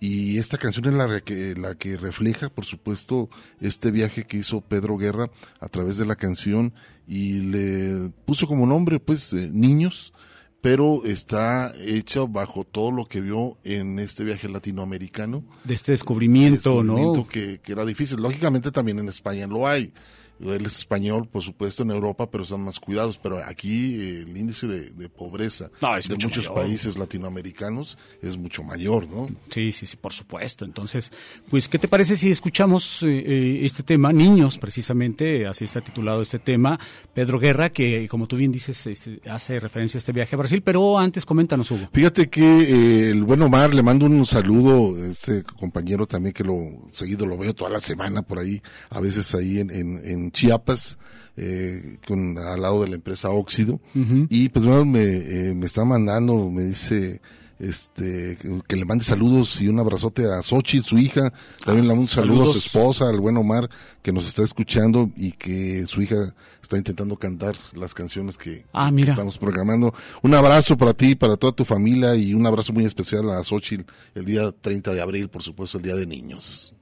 [0.00, 3.28] Y esta canción es la que, la que refleja, por supuesto,
[3.60, 6.72] este viaje que hizo Pedro Guerra a través de la canción
[7.06, 10.14] y le puso como nombre, pues, eh, Niños,
[10.62, 16.76] pero está hecha bajo todo lo que vio en este viaje latinoamericano De este descubrimiento,
[16.76, 17.26] descubrimiento ¿no?
[17.26, 18.20] que, que era difícil.
[18.20, 19.92] Lógicamente también en España lo hay.
[20.40, 23.18] Él es español, por supuesto, en Europa, pero están más cuidados.
[23.18, 26.54] Pero aquí el índice de, de pobreza No, de mucho muchos mayor.
[26.54, 29.28] países latinoamericanos es mucho mayor, ¿no?
[29.50, 30.64] Sí, sí, sí, por supuesto.
[30.64, 31.12] Entonces,
[31.48, 34.12] pues, ¿qué te parece si escuchamos eh, eh, este tema?
[34.12, 36.78] Niños, precisamente, así está titulado este tema.
[37.14, 40.62] Pedro Guerra, que como tú bien dices, este, hace referencia a este viaje a Brasil,
[40.62, 41.88] pero antes coméntanos, Hugo.
[41.92, 46.56] Fíjate que eh, el buen Omar le mando un saludo, este compañero también que lo
[46.90, 50.98] seguido lo veo toda la semana por ahí, a veces ahí en, en, en Chiapas,
[51.36, 53.80] eh, al lado de la empresa Óxido.
[54.28, 57.20] Y pues bueno, eh, me, está mandando, me dice
[57.58, 61.32] este, que le mande saludos y un abrazote a Sochi, su hija,
[61.64, 62.48] también le mando un saludo saludos.
[62.48, 63.68] a su esposa, al buen Omar,
[64.02, 68.90] que nos está escuchando y que su hija está intentando cantar las canciones que, ah,
[68.90, 69.06] mira.
[69.06, 69.92] que estamos programando.
[70.22, 73.78] Un abrazo para ti, para toda tu familia y un abrazo muy especial a Sochi
[74.14, 76.74] el día 30 de abril, por supuesto, el Día de Niños.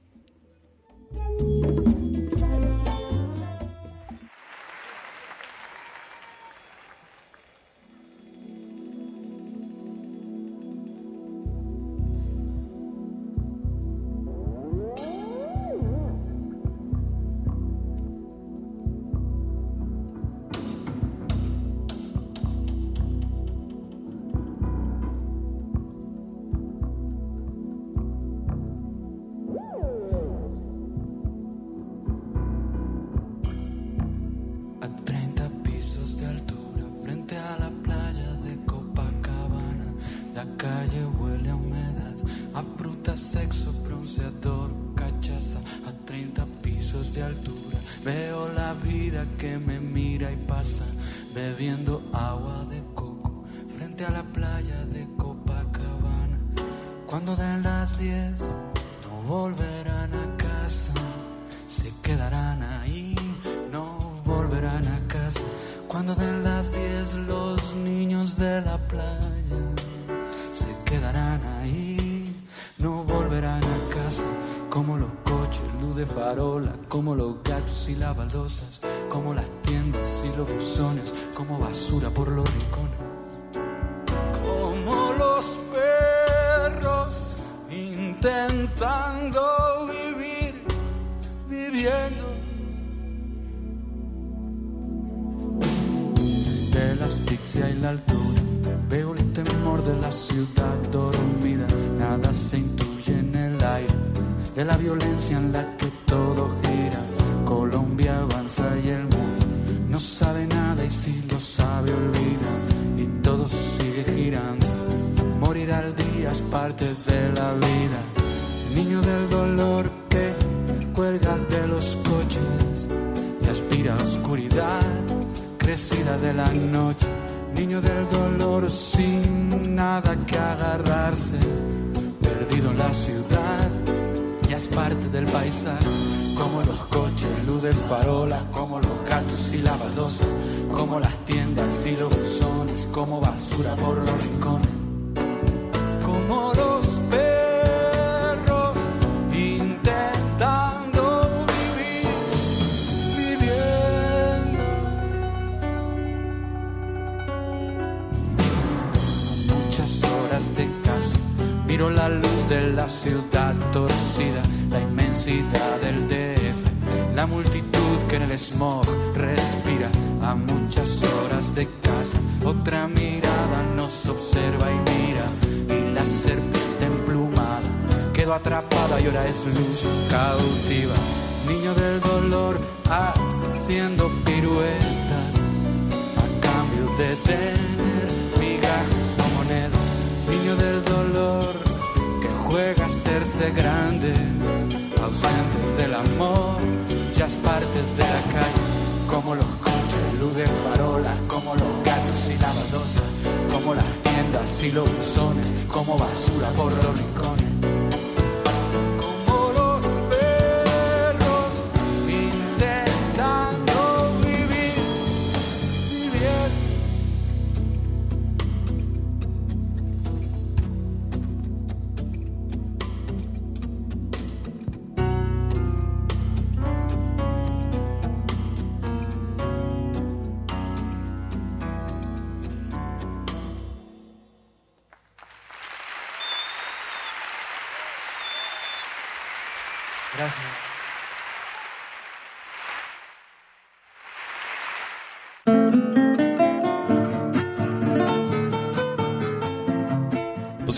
[204.69, 207.48] y los buzones como basura por los rincones.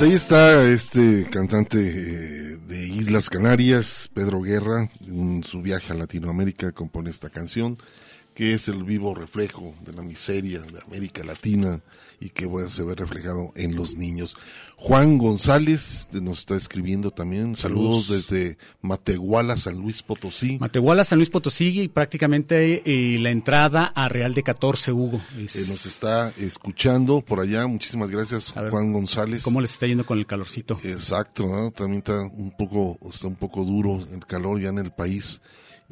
[0.01, 5.95] Pues ahí está este cantante eh, de Islas Canarias, Pedro Guerra, en su viaje a
[5.95, 7.77] Latinoamérica compone esta canción
[8.35, 11.81] es el vivo reflejo de la miseria de América Latina
[12.19, 14.35] y que bueno, se ve reflejado en los niños.
[14.77, 17.55] Juan González nos está escribiendo también.
[17.55, 20.57] Saludos, desde Matehuala, San Luis Potosí.
[20.59, 25.19] Matehuala, San Luis Potosí y prácticamente eh, la entrada a Real de 14, Hugo.
[25.37, 27.65] Es- Eh, nos está escuchando por allá.
[27.67, 29.43] Muchísimas gracias, Juan González.
[29.43, 30.79] ¿Cómo les está yendo con el calorcito?
[30.83, 31.71] Exacto, ¿no?
[31.71, 35.41] también está un poco, está un poco duro el calor ya en el país.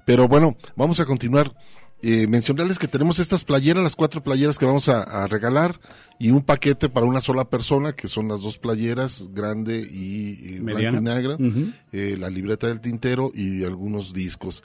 [0.05, 1.53] Pero bueno, vamos a continuar.
[2.01, 5.81] Eh, mencionarles que tenemos estas playeras, las cuatro playeras que vamos a, a regalar
[6.17, 10.59] y un paquete para una sola persona, que son las dos playeras, grande y, y
[10.59, 11.37] blanco y negra,
[11.91, 14.63] eh, la libreta del tintero y algunos discos.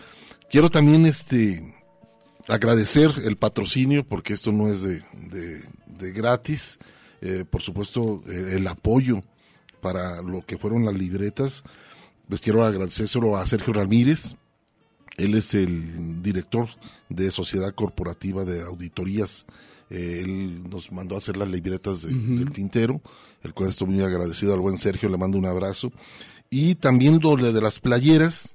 [0.49, 1.74] Quiero también este
[2.47, 5.62] agradecer el patrocinio, porque esto no es de, de-
[5.99, 6.78] de gratis.
[7.20, 9.20] Eh, por supuesto, eh, el apoyo
[9.80, 11.64] para lo que fueron las libretas.
[12.28, 14.37] Pues quiero agradecérselo a Sergio Ramírez.
[15.16, 16.68] Él es el director
[17.15, 19.47] de Sociedad Corporativa de Auditorías.
[19.91, 23.01] Eh, él nos mandó a hacer las libretas de- del tintero,
[23.43, 25.93] el cual estoy muy agradecido al buen Sergio, le mando un abrazo.
[26.51, 28.55] Y también lo de las playeras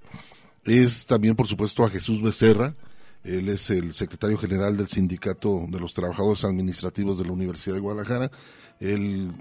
[0.65, 2.75] es también, por supuesto, a Jesús Becerra.
[3.23, 7.81] Él es el secretario general del Sindicato de los Trabajadores Administrativos de la Universidad de
[7.81, 8.31] Guadalajara.
[8.79, 9.31] Él,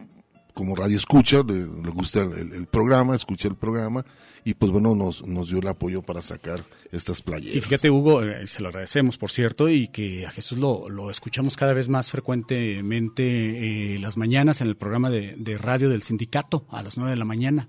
[0.58, 4.04] como radio escucha, le, gusta el programa, escucha el programa
[4.44, 6.56] y pues bueno, nos, nos dio el apoyo para sacar
[6.90, 7.56] estas playeras.
[7.56, 11.12] Y fíjate, Hugo, eh, se lo agradecemos, por cierto, y que a Jesús lo, lo
[11.12, 16.02] escuchamos cada vez más frecuentemente eh, las mañanas en el programa de, de radio del
[16.02, 17.68] sindicato a las 9 de la mañana.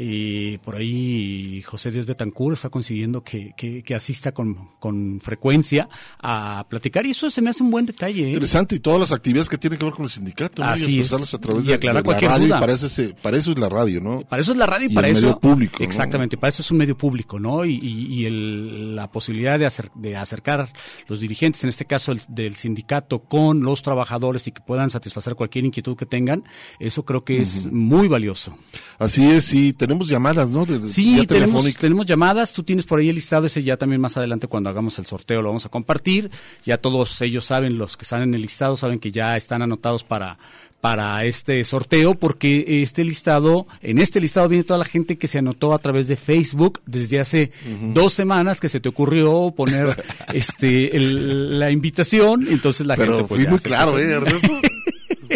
[0.00, 5.88] Y por ahí José Díaz Betancourt está consiguiendo que, que- que asista con, con frecuencia
[6.20, 8.26] a platicar y eso se me hace un buen detalle.
[8.26, 8.28] ¿eh?
[8.28, 10.70] Interesante, y todas las actividades que tienen que ver con el sindicato, ¿no?
[10.70, 11.34] Así y expresarlas es.
[11.34, 14.00] a través Y de, la radio, y para eso, es, para eso es la radio,
[14.00, 14.20] ¿no?
[14.20, 15.26] Para eso es la radio y, Y para el eso.
[15.26, 15.84] medio público, ¿no?
[15.84, 17.64] Exactamente, para eso es un medio público, ¿no?
[17.64, 20.68] Y, y- y el- la posibilidad de, acercar
[21.08, 25.34] los dirigentes, en este caso el- del sindicato, con los trabajadores y que puedan satisfacer
[25.34, 26.44] cualquier inquietud que tengan,
[26.78, 28.56] eso creo que es muy valioso.
[28.98, 30.64] Así es, sí, tenemos llamadas, ¿no?
[30.66, 34.16] De- Sí, tenemos, tenemos llamadas, tú tienes por ahí el listado, ese ya también más
[34.16, 36.30] adelante cuando hagamos el sorteo lo vamos a compartir,
[36.64, 40.04] ya todos ellos saben, los que están en el listado saben que ya están anotados
[40.04, 40.38] para,
[40.80, 45.38] para este sorteo, porque este listado, en este listado viene toda la gente que se
[45.38, 47.50] anotó a través de Facebook desde hace
[47.94, 49.88] dos semanas que se te ocurrió poner
[50.34, 54.48] este el- la invitación, entonces la Pero gente pues fui muy claro, ¿eh, Ernesto?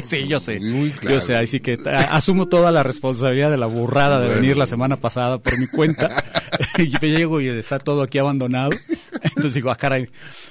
[0.07, 0.59] Sí, yo sé.
[0.59, 1.17] claro.
[1.17, 1.79] Yo sé, así que
[2.11, 4.41] asumo toda la responsabilidad de la burrada de Bueno.
[4.41, 6.25] venir la semana pasada por mi cuenta.
[6.79, 8.71] y yo llego y está todo aquí abandonado.
[9.23, 10.09] Entonces digo, ah, caray.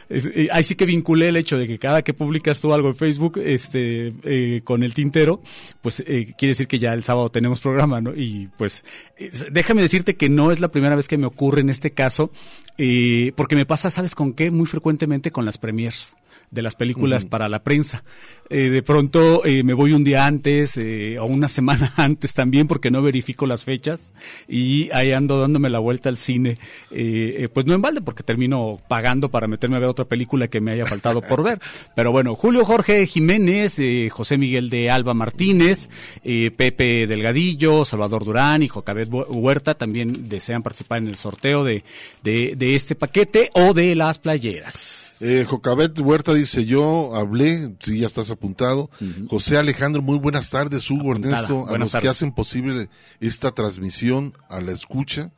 [0.10, 2.96] Eh, ahí sí que vinculé el hecho de que cada que publicas tú algo en
[2.96, 5.42] Facebook este, eh, con el tintero,
[5.82, 8.14] pues eh, quiere decir que ya el sábado tenemos programa, ¿no?
[8.16, 8.84] Y pues
[9.18, 12.32] es- déjame decirte que no es la primera vez que me ocurre en este caso,
[12.78, 14.52] eh, porque me pasa, ¿sabes con qué?
[14.52, 16.16] Muy frecuentemente con las premiers
[16.52, 18.04] de las películas para la prensa.
[18.50, 22.68] Eh, de pronto eh, me voy un día antes eh, o una semana antes también
[22.68, 24.14] porque no verifico las fechas
[24.48, 26.58] y ahí ando dándome la vuelta al cine.
[26.92, 30.48] Eh, eh, pues no en balde porque termino pagando para meterme a ver otra película
[30.48, 31.60] que me haya faltado por ver.
[31.96, 35.90] Pero bueno, Julio Jorge Jiménez, eh, José Miguel de Alba Martínez,
[36.24, 41.84] eh, Pepe Delgadillo, Salvador Durán y Jocabet Huerta también desean participar en el sorteo de,
[42.24, 45.11] de, de este paquete o de las playeras.
[45.24, 48.90] Eh, Jocabet Huerta dice, yo hablé, sí, ya estás apuntado.
[49.30, 51.44] José Alejandro, muy buenas tardes, Hugo Apuntada.
[51.44, 55.32] Ernesto, a los que hacen posible esta transmisión a la escucha.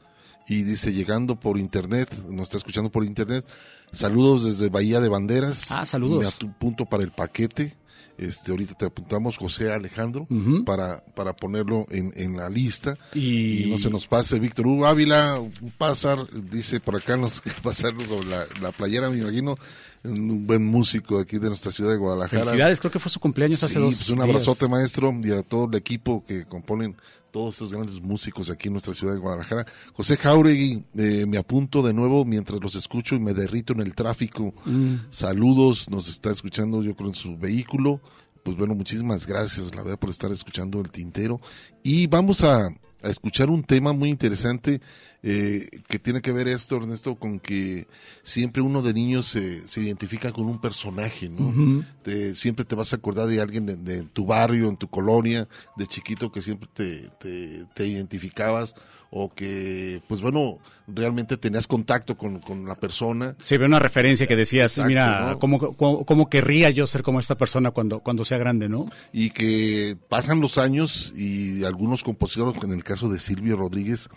[0.47, 3.45] Y dice, llegando por internet, nos está escuchando por internet,
[3.91, 5.69] saludos desde Bahía de Banderas.
[5.69, 6.39] Ah, saludos.
[6.41, 7.75] Me apunto para el paquete.
[8.17, 10.27] Este, ahorita te apuntamos, José Alejandro,
[10.65, 12.95] para, para ponerlo en, en la lista.
[13.13, 16.19] Y- no se nos pase, Víctor Hugo Ávila, un pasar,
[16.51, 19.55] dice por acá, nos pasarnos sobre la, la playera, me imagino,
[20.03, 22.43] un buen músico aquí de nuestra ciudad de Guadalajara.
[22.43, 24.27] Felicidades, creo que fue su cumpleaños hace dos pues un días.
[24.27, 26.95] abrazote maestro y a todo el equipo que componen
[27.31, 29.65] todos estos grandes músicos aquí en nuestra ciudad de Guadalajara.
[29.93, 33.95] José Jauregui, eh, me apunto de nuevo mientras los escucho y me derrito en el
[33.95, 34.53] tráfico.
[34.65, 34.95] Mm.
[35.09, 37.99] Saludos, nos está escuchando yo creo en su vehículo.
[38.43, 41.39] Pues bueno, muchísimas gracias, la verdad, por estar escuchando el tintero.
[41.81, 44.81] Y vamos a, a escuchar un tema muy interesante
[45.23, 47.87] eh, que tiene que ver esto, Ernesto, con que
[48.23, 51.83] siempre uno de niños se, se identifica con un personaje, ¿no?
[52.03, 55.47] Te- siempre te vas a acordar de alguien de, de tu barrio, en tu colonia,
[55.77, 58.75] de chiquito que siempre te, te, te identificabas
[59.15, 60.57] o que, pues bueno,
[60.87, 63.35] realmente tenías contacto con, con la persona.
[63.39, 65.39] Sí, ve una referencia que decías, Exacto, mira, ¿no?
[65.39, 68.87] ¿cómo, cómo, cómo querría yo ser como esta persona cuando, cuando sea grande, ¿no?
[69.13, 74.09] y que pasan los años y algunos compositores, en el caso de Silvio Rodríguez,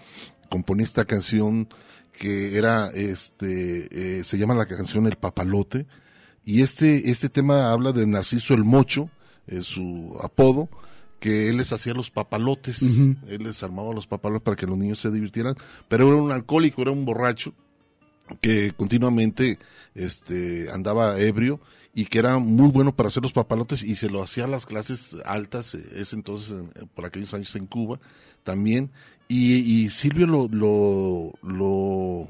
[0.49, 1.69] compone esta canción
[2.13, 5.87] que era, este, eh, se llama la canción El Papalote,
[6.45, 9.11] y este, este tema habla de Narciso el Mocho,
[9.47, 10.69] es su apodo,
[11.21, 15.01] que él les hacía los papalotes, él les armaba los papalotes para que los niños
[15.01, 15.57] se divirtieran,
[15.89, 17.53] pero era un alcohólico, era un borracho,
[18.41, 19.59] que continuamente
[19.95, 21.61] este andaba ebrio
[21.95, 24.67] y que era muy bueno para hacer los papalotes y se lo hacía a las
[24.67, 28.01] clases altas eh, ese entonces en- por aquellos años en Cuba
[28.43, 28.91] también
[29.29, 29.55] y,
[29.85, 32.29] y Silvio lo, lo lo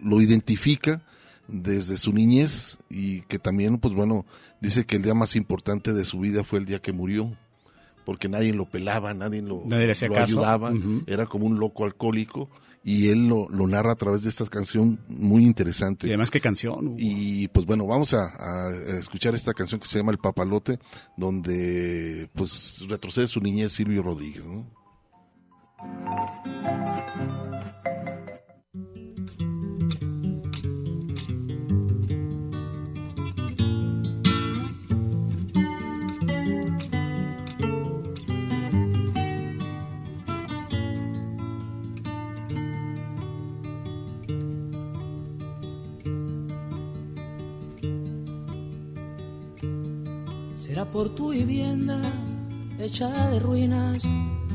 [0.00, 1.02] lo identifica
[1.48, 4.24] desde su niñez y que también pues bueno
[4.60, 7.36] dice que el día más importante de su vida fue el día que murió
[8.04, 10.06] porque nadie lo pelaba, nadie lo, Nadie lo caso.
[10.22, 10.72] ayudaba,
[11.06, 12.50] era como un loco alcohólico
[12.84, 16.06] y él lo, lo narra a través de esta canción muy interesante.
[16.06, 16.88] Y además qué canción.
[16.88, 16.96] Hugo.
[16.98, 20.78] Y pues bueno, vamos a, a escuchar esta canción que se llama El Papalote,
[21.16, 24.44] donde pues retrocede su niñez Silvio Rodríguez.
[24.44, 24.66] ¿no?
[50.64, 52.00] Será por tu vivienda
[52.80, 54.02] hecha de ruinas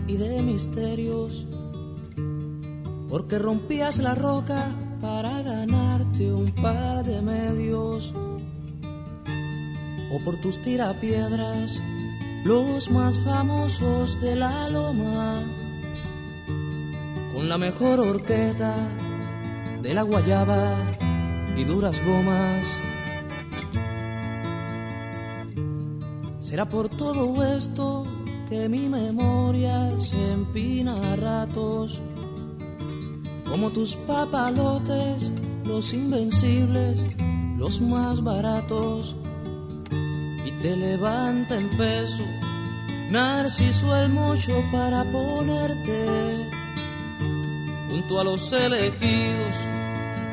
[0.10, 1.46] y de misterios,
[3.10, 8.12] porque rompías la roca para ganarte un par de medios,
[10.12, 11.80] o por tus tirapiedras,
[12.44, 15.44] los más famosos de la loma,
[17.32, 18.74] con la mejor horqueta
[19.84, 20.76] de la guayaba
[21.56, 22.66] y duras gomas.
[26.40, 28.08] Será por todo esto
[28.50, 32.02] que mi memoria se empina a ratos,
[33.50, 35.32] como tus papalotes,
[35.66, 37.06] los invencibles,
[37.58, 39.16] los más baratos,
[40.46, 42.24] y te levanta en peso,
[43.10, 46.48] Narciso el mocho para ponerte
[47.90, 49.56] junto a los elegidos,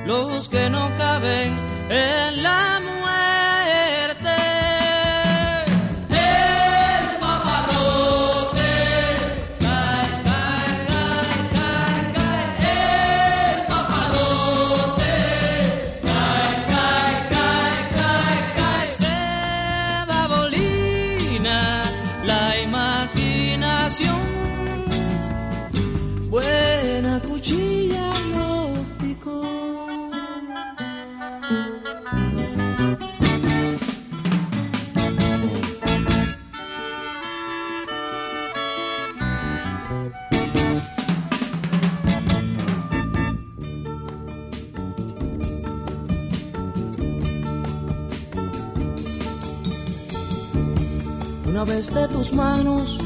[0.06, 1.54] los que no caben
[1.88, 2.95] en la muerte.
[51.77, 52.97] De tus manos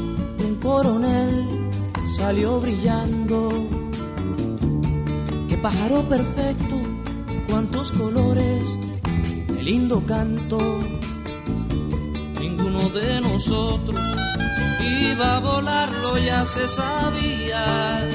[0.47, 1.69] un coronel
[2.15, 3.67] salió brillando.
[5.49, 6.77] Qué pájaro perfecto,
[7.49, 8.79] cuántos colores,
[9.53, 10.57] qué lindo canto.
[12.39, 13.99] Ninguno de nosotros
[14.79, 18.07] iba a volarlo, ya se sabía.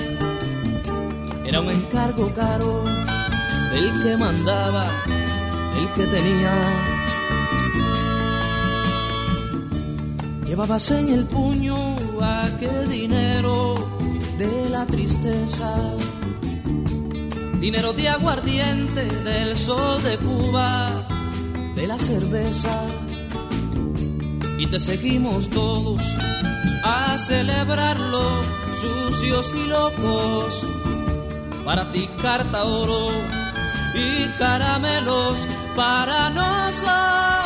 [1.45, 2.83] Era un encargo caro
[3.73, 4.87] del que mandaba,
[5.77, 6.96] el que tenía.
[10.57, 11.77] Llevabas en el puño
[12.19, 13.75] aquel dinero
[14.39, 15.71] de la tristeza,
[17.61, 21.07] dinero de aguardiente, del sol de Cuba,
[21.75, 22.73] de la cerveza.
[24.57, 26.03] Y te seguimos todos
[26.83, 28.41] a celebrarlo,
[28.81, 30.65] sucios y locos,
[31.67, 33.11] para ti carta oro
[33.95, 35.47] y caramelos
[35.77, 37.46] para nosotros.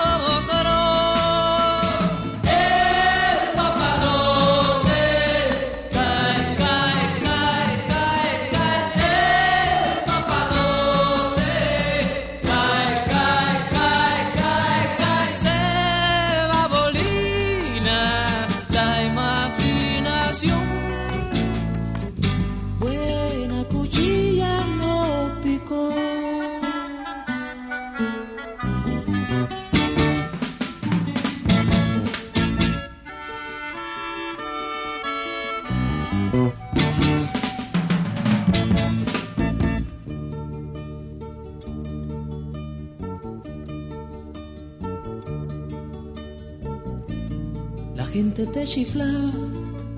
[48.65, 49.33] Chiflaba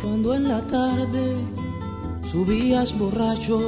[0.00, 1.36] cuando en la tarde
[2.24, 3.60] subías borracho.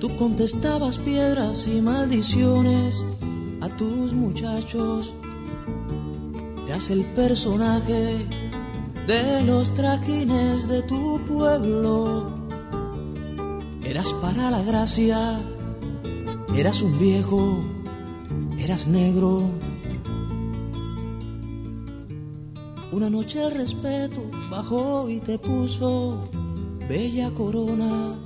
[0.00, 3.04] Tú contestabas piedras y maldiciones
[3.60, 5.14] a tus muchachos.
[6.66, 8.26] Eras el personaje
[9.06, 12.30] de los trajines de tu pueblo.
[13.84, 15.40] Eras para la gracia,
[16.56, 17.58] eras un viejo,
[18.58, 19.50] eras negro.
[22.92, 24.20] Una noche el respeto
[24.50, 26.28] bajó y te puso
[26.88, 28.16] bella corona.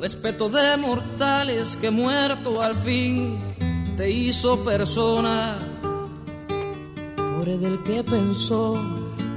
[0.00, 3.38] Respeto de mortales que muerto al fin
[3.96, 5.56] te hizo persona.
[7.16, 8.76] Pobre del que pensó,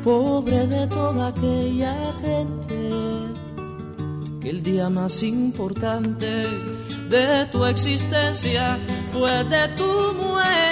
[0.04, 2.92] pobre de toda aquella gente,
[4.42, 6.48] que el día más importante
[7.08, 8.80] de tu existencia
[9.14, 10.69] fue de tu muerte.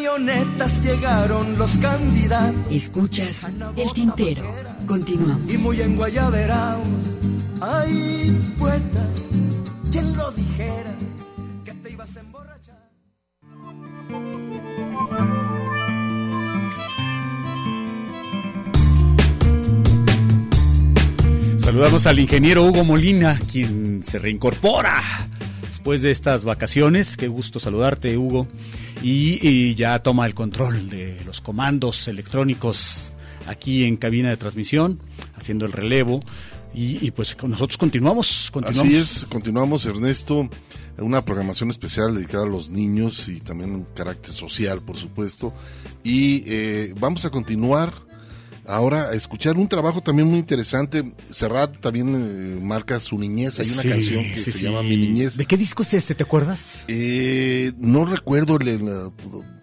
[0.00, 2.72] Camionetas llegaron los candidatos.
[2.72, 4.42] Escuchas El Tintero.
[4.86, 5.52] Continuamos.
[5.52, 7.18] Y muy enguayaberaos.
[7.60, 9.06] Ay, poeta,
[9.90, 10.94] ¿quién lo dijera?
[11.64, 12.90] Que te ibas a emborrachar.
[21.58, 25.02] Saludamos al ingeniero Hugo Molina, quien se reincorpora
[25.60, 27.18] después de estas vacaciones.
[27.18, 28.48] Qué gusto saludarte, Hugo.
[29.02, 33.12] Y, y ya toma el control de los comandos electrónicos
[33.46, 35.00] aquí en cabina de transmisión,
[35.36, 36.20] haciendo el relevo.
[36.72, 38.94] Y, y pues nosotros continuamos, continuamos.
[38.94, 40.48] Así es, continuamos Ernesto,
[40.98, 45.52] una programación especial dedicada a los niños y también un carácter social, por supuesto.
[46.04, 48.09] Y eh, vamos a continuar
[48.70, 51.12] ahora a escuchar un trabajo también muy interesante.
[51.30, 54.64] Serrat también eh, marca su niñez, hay una Sí, canción que sí, se sí.
[54.64, 55.36] llama Mi niñez.
[55.36, 56.14] ¿De qué disco es este?
[56.14, 56.84] ¿Te acuerdas?
[56.88, 59.10] Eh, no recuerdo, el- el-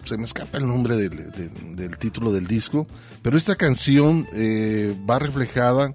[0.06, 2.88] se me escapa el nombre del, del- del título del disco,
[3.22, 5.94] pero esta canción eh, va reflejada,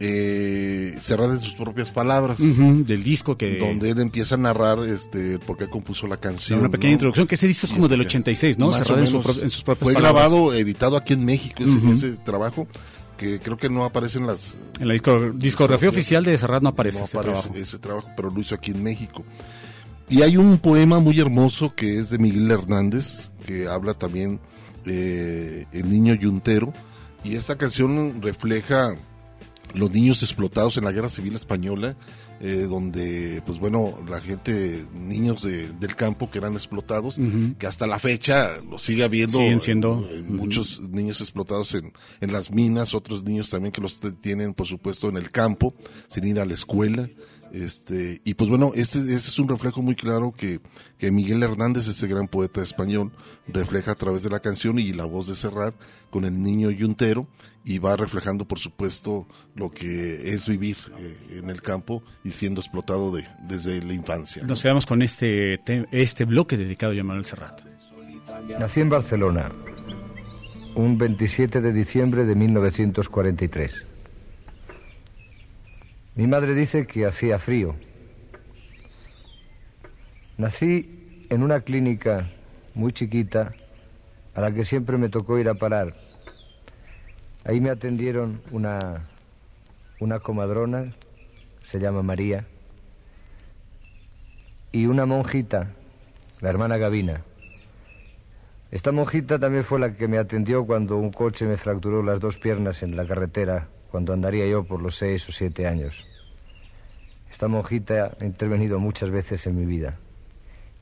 [0.00, 2.38] eh, cerrada en sus propias palabras.
[2.38, 3.56] Del disco que...
[3.58, 6.60] Donde él empieza a narrar este, por qué compuso la canción.
[6.60, 6.94] Una pequeña ¿no?
[6.94, 8.68] introducción, que ese disco es como del 86, ¿no?
[8.68, 10.22] O en, su en sus propias Fue palabras.
[10.30, 12.66] grabado, editado aquí en México, ese, trabajo,
[13.16, 14.56] que creo que no aparece en las...
[14.78, 17.58] En la disco- discografía oficial de Serrat no aparece no ese aparece trabajo.
[17.60, 19.24] ese trabajo, pero lo hizo aquí en México.
[20.08, 24.40] Y hay un poema muy hermoso que es de Miguel Hernández, que habla también
[24.86, 26.72] eh, El niño yuntero.
[27.24, 28.94] Y esta canción refleja
[29.74, 31.96] los niños explotados en la guerra civil española,
[32.40, 37.18] eh, donde, pues bueno, la gente, niños de- del campo que eran explotados,
[37.58, 39.38] que hasta la fecha lo sigue habiendo.
[39.38, 40.08] Siguen siendo.
[40.10, 44.66] eh, muchos niños explotados en, en las minas, otros niños también que los tienen, por
[44.66, 45.74] supuesto, en el campo,
[46.08, 47.08] sin ir a la escuela.
[47.52, 50.60] Este, y pues bueno, este, este es un reflejo muy claro que,
[50.98, 53.10] que Miguel Hernández, ese gran poeta español,
[53.46, 55.74] refleja a través de la canción y la voz de Serrat
[56.10, 57.26] con el niño yuntero
[57.64, 62.60] y va reflejando, por supuesto, lo que es vivir eh, en el campo y siendo
[62.60, 64.42] explotado de, desde la infancia.
[64.44, 67.62] Nos quedamos con este, te- este bloque dedicado a Manuel Serrat.
[68.58, 69.50] Nací en Barcelona
[70.74, 73.84] un 27 de diciembre de 1943.
[76.18, 77.76] Mi madre dice que hacía frío.
[80.36, 82.28] Nací en una clínica
[82.74, 83.54] muy chiquita
[84.34, 85.94] a la que siempre me tocó ir a parar.
[87.44, 89.06] Ahí me atendieron una,
[90.00, 90.92] una comadrona,
[91.62, 92.46] se llama María,
[94.72, 95.68] y una monjita,
[96.40, 97.22] la hermana Gavina.
[98.72, 102.38] Esta monjita también fue la que me atendió cuando un coche me fracturó las dos
[102.38, 106.06] piernas en la carretera, cuando andaría yo por los seis o siete años.
[107.30, 109.98] Esta monjita ha intervenido muchas veces en mi vida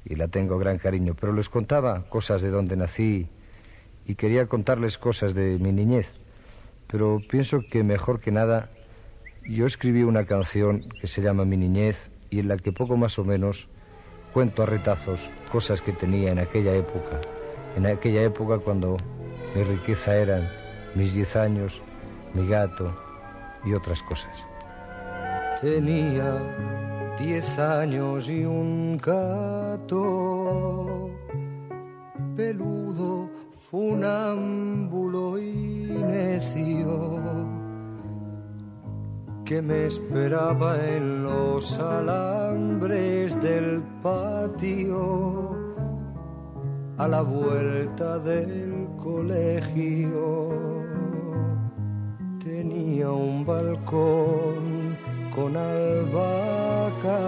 [0.05, 3.29] y la tengo gran cariño, pero les contaba cosas de donde nací
[4.07, 6.13] y quería contarles cosas de mi niñez.
[6.87, 8.71] Pero pienso que mejor que nada
[9.49, 13.19] yo escribí una canción que se llama Mi niñez y en la que poco más
[13.19, 13.69] o menos
[14.33, 17.21] cuento a retazos cosas que tenía en aquella época,
[17.77, 18.97] en aquella época cuando
[19.55, 20.49] mi riqueza eran
[20.95, 21.81] mis diez años,
[22.37, 22.95] mi gato
[23.65, 24.37] y otras cosas.
[25.61, 29.97] Tenía diez años y un gato
[32.37, 33.31] peludo,
[33.71, 37.37] funámbulo y necio
[39.47, 45.57] que me esperaba en los alambres del patio
[46.99, 50.96] a la vuelta del colegio.
[52.47, 54.97] Tenía un balcón
[55.35, 57.19] con albahaca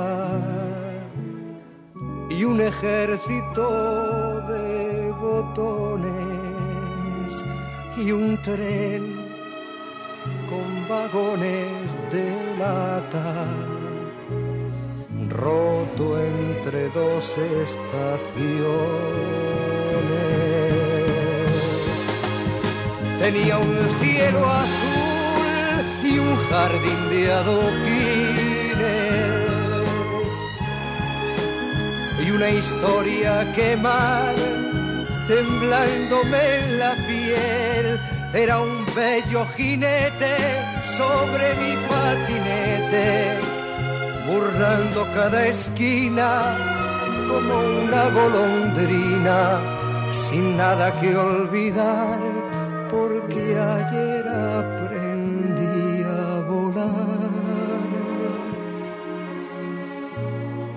[2.31, 6.13] y un ejército de botones
[7.97, 9.27] y un tren
[10.49, 13.45] con vagones de lata,
[15.31, 17.25] roto entre dos
[17.67, 18.79] estaciones.
[23.19, 24.88] Tenía un cielo azul
[26.19, 27.79] un jardín de adoquines.
[32.25, 34.37] Y una historia que mal
[35.29, 38.01] temblándome en la piel.
[38.33, 40.37] Era un bello jinete
[40.97, 43.39] sobre mi patinete,
[44.27, 46.31] burlando cada esquina
[47.29, 47.55] como
[47.85, 49.61] una golondrina,
[50.13, 52.19] sin nada que olvidar,
[52.91, 55.08] porque ayer aprendí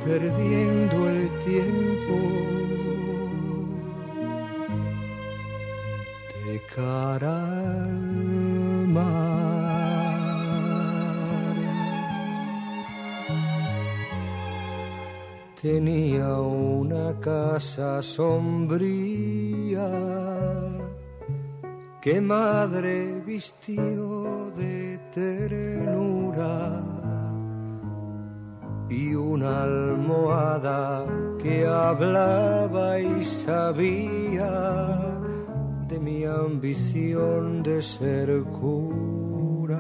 [0.06, 2.18] perdiendo el tiempo
[6.46, 7.52] de cara.
[15.62, 19.88] Tenía una casa sombría
[22.02, 26.82] que madre vistió de ternura
[28.92, 31.06] y una almohada
[31.42, 34.52] que hablaba y sabía
[35.88, 39.80] de mi ambición de ser cura.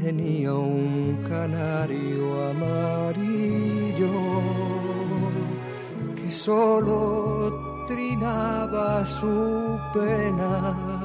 [0.00, 4.16] Tenía un canario amarillo
[6.14, 10.95] que solo trinaba su pena,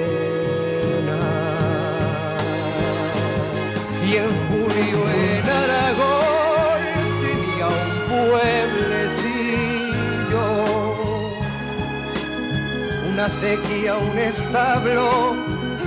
[4.09, 6.81] Y en julio en Aragón
[7.21, 9.27] tenía un pueblecillo,
[13.13, 15.07] una sequía, un establo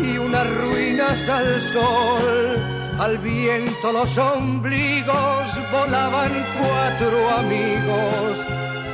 [0.03, 2.80] y unas ruinas al sol.
[3.01, 8.37] Al viento los ombligos volaban cuatro amigos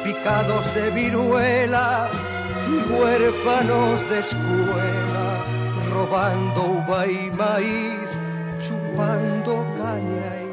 [0.01, 2.09] picados de viruela
[2.71, 5.43] y huérfanos de escuela,
[5.91, 8.09] robando uva y maíz,
[8.65, 10.43] chupando caña y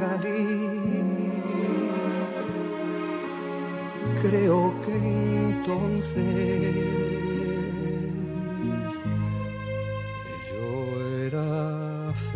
[0.00, 2.26] regaliz.
[4.22, 7.05] Creo que entonces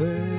[0.00, 0.30] feliz.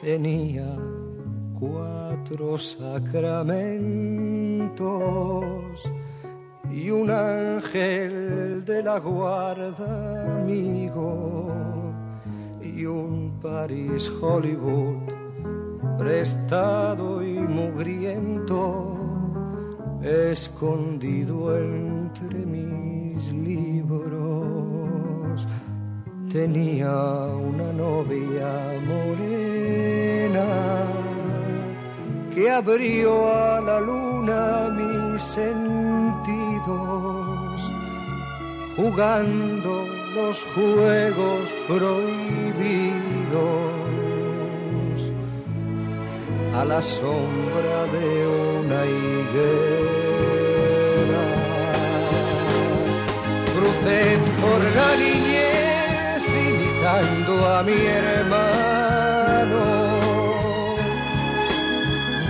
[0.00, 0.76] tenía
[1.58, 3.52] cuatro sacramentos
[6.72, 11.92] y un ángel de la guarda amigo
[12.62, 14.96] y un París Hollywood
[15.98, 18.99] prestado y mugriento
[20.02, 25.46] escondido entre mis libros.
[26.32, 30.46] Tenía una novia morena
[32.34, 35.60] que abrió a la luna mis sentidos,
[38.76, 43.89] jugando los juegos prohibidos
[46.54, 48.26] a la sombra de
[48.58, 49.62] una higuera.
[53.54, 59.10] Crucé por la niñez imitando a mi hermano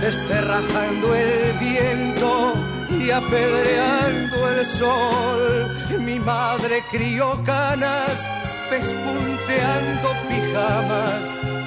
[0.01, 2.53] desterrajando el viento
[2.99, 5.71] y apedreando el sol.
[5.99, 8.27] Mi madre crió canas,
[8.69, 11.60] pespunteando pijamas.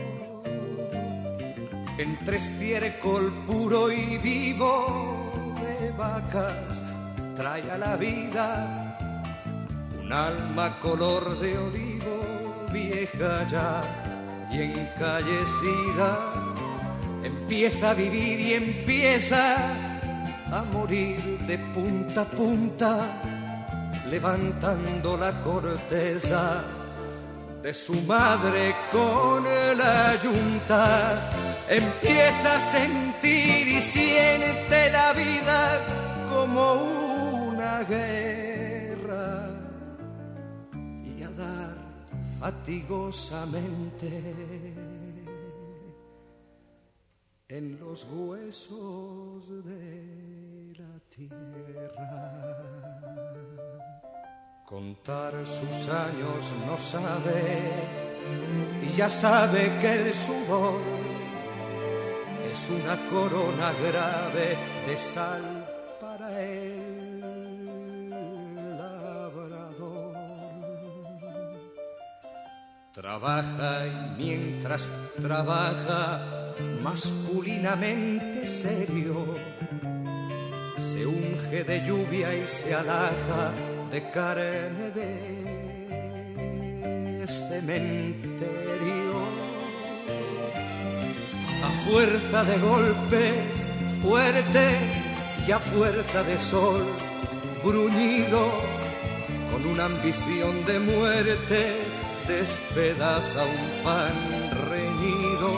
[1.98, 6.84] Entre estiércol puro y vivo de vacas
[7.36, 8.77] trae a la vida
[10.08, 13.82] un alma color de olivo vieja ya
[14.50, 16.34] y encallecida
[17.24, 19.56] empieza a vivir y empieza
[20.50, 23.22] a morir de punta a punta,
[24.10, 26.64] levantando la corteza
[27.62, 31.20] de su madre con la yunta.
[31.68, 35.82] Empieza a sentir y siente la vida
[36.30, 36.76] como
[37.50, 38.27] una guerra
[47.50, 52.54] en los huesos de la tierra.
[54.66, 57.62] Contar sus años no sabe
[58.82, 60.80] y ya sabe que el sudor
[62.52, 65.57] es una corona grave de sal
[72.98, 74.92] Trabaja y mientras
[75.22, 79.36] trabaja masculinamente serio,
[80.78, 83.54] se unge de lluvia y se alaja
[83.92, 85.38] de carne de
[87.28, 88.48] cementerio.
[91.64, 93.36] A fuerza de golpes
[94.02, 94.80] fuerte
[95.48, 96.84] y a fuerza de sol
[97.64, 98.50] bruñido,
[99.52, 101.76] con una ambición de muerte,
[102.28, 104.14] despedaza un pan
[104.70, 105.50] reñido.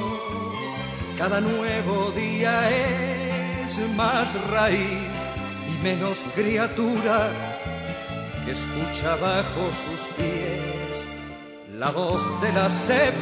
[1.18, 2.70] Cada nuevo día
[3.64, 5.12] es más raíz
[5.72, 7.32] y menos criatura
[8.46, 11.08] que escucha bajo sus pies
[11.78, 13.16] la voz de la sepultura.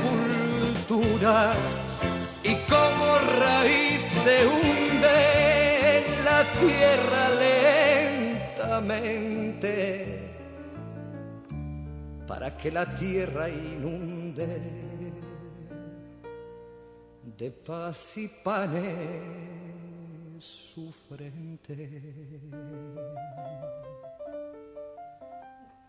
[2.44, 7.30] Y como raíz se hunde en la tierra
[8.60, 10.27] lentamente
[12.28, 14.60] para que la tierra inunde
[17.38, 19.24] de paz y panes
[20.38, 21.90] su frente.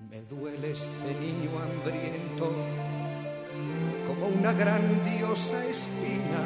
[0.09, 2.53] Me duele este niño hambriento
[4.07, 6.43] como una grandiosa espina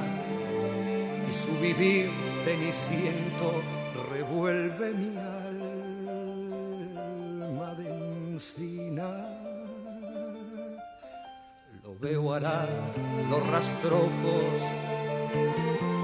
[1.29, 2.11] y su vivir
[2.45, 3.63] ceniciento
[4.11, 5.32] revuelve mi alma
[13.33, 14.59] los rastrojos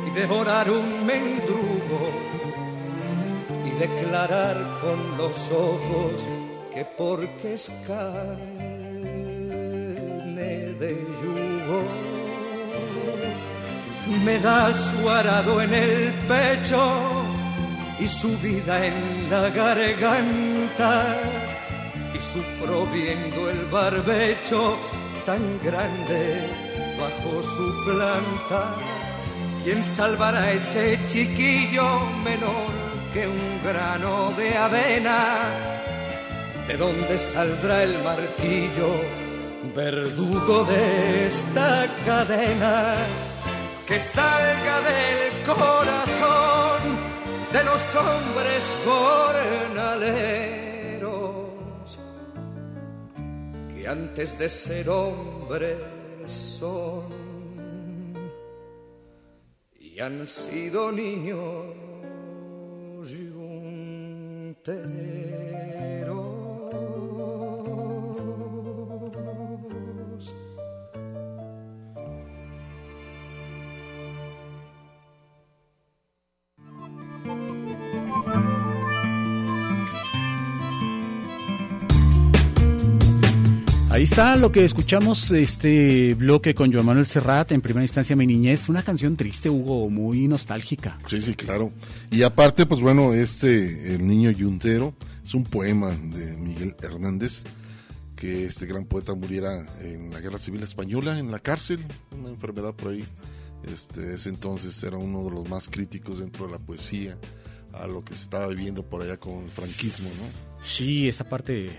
[0.07, 2.03] y devorar un mendrugo
[3.67, 6.27] y declarar con los ojos
[6.73, 8.49] que porque es carne
[10.81, 10.91] de
[11.21, 11.83] yugo
[14.25, 16.83] me da su arado en el pecho
[18.01, 21.15] y su vida en la garganta
[22.15, 24.79] y sufro viendo el barbecho
[25.27, 26.68] tan grande
[27.43, 28.75] su planta
[29.69, 32.73] ¿Quién salvará a ese chiquillo menor
[33.13, 35.51] que un grano de avena?
[36.67, 38.95] ¿De dónde saldrá el martillo,
[39.75, 42.95] verdugo de esta cadena?
[43.87, 46.81] Que salga del corazón
[47.53, 50.01] de los hombres jornaleros,
[53.75, 55.77] que antes de ser hombres
[56.27, 57.18] son
[59.99, 61.75] y han sido niños
[63.11, 64.69] yunteros.
[83.99, 88.29] Ahí está lo que escuchamos, este bloque con Joan Manuel Serrat, en primera instancia Mi
[88.29, 91.01] Niñez, una canción triste, Hugo, muy nostálgica.
[91.09, 91.73] Sí, sí, claro.
[92.09, 94.95] Y aparte, pues bueno, este, El Niño Yuntero,
[95.25, 97.43] es un poema de Miguel Hernández,
[98.15, 101.81] que este gran poeta muriera en la Guerra Civil Española, en la cárcel,
[102.17, 103.05] una enfermedad por ahí.
[103.65, 107.19] Este, ese entonces era uno de los más críticos dentro de la poesía
[107.73, 110.63] a lo que se estaba viviendo por allá con el franquismo, ¿no?
[110.63, 111.71] Sí, esa parte,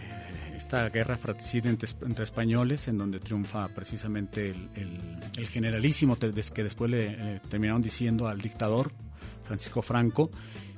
[0.60, 5.00] esta guerra fratricida entre, entre españoles, en donde triunfa precisamente el, el-
[5.38, 7.06] el generalísimo, que después le
[7.36, 8.92] eh, terminaron diciendo al dictador,
[9.46, 10.30] Francisco Franco.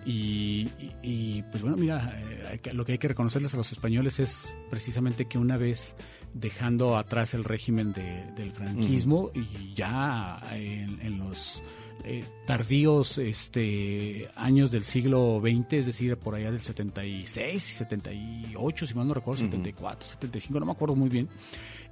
[0.05, 2.19] Y, y- y, pues bueno, mira,
[2.53, 5.95] eh, lo que hay que reconocerles a los españoles es precisamente que una vez
[6.33, 11.61] dejando atrás el régimen de- del franquismo y ya en, en los
[12.03, 18.93] eh, tardíos este, años del siglo XX, es decir, por allá del 76, 78, si
[18.95, 21.29] mal no recuerdo, 74, 75, no me acuerdo muy bien,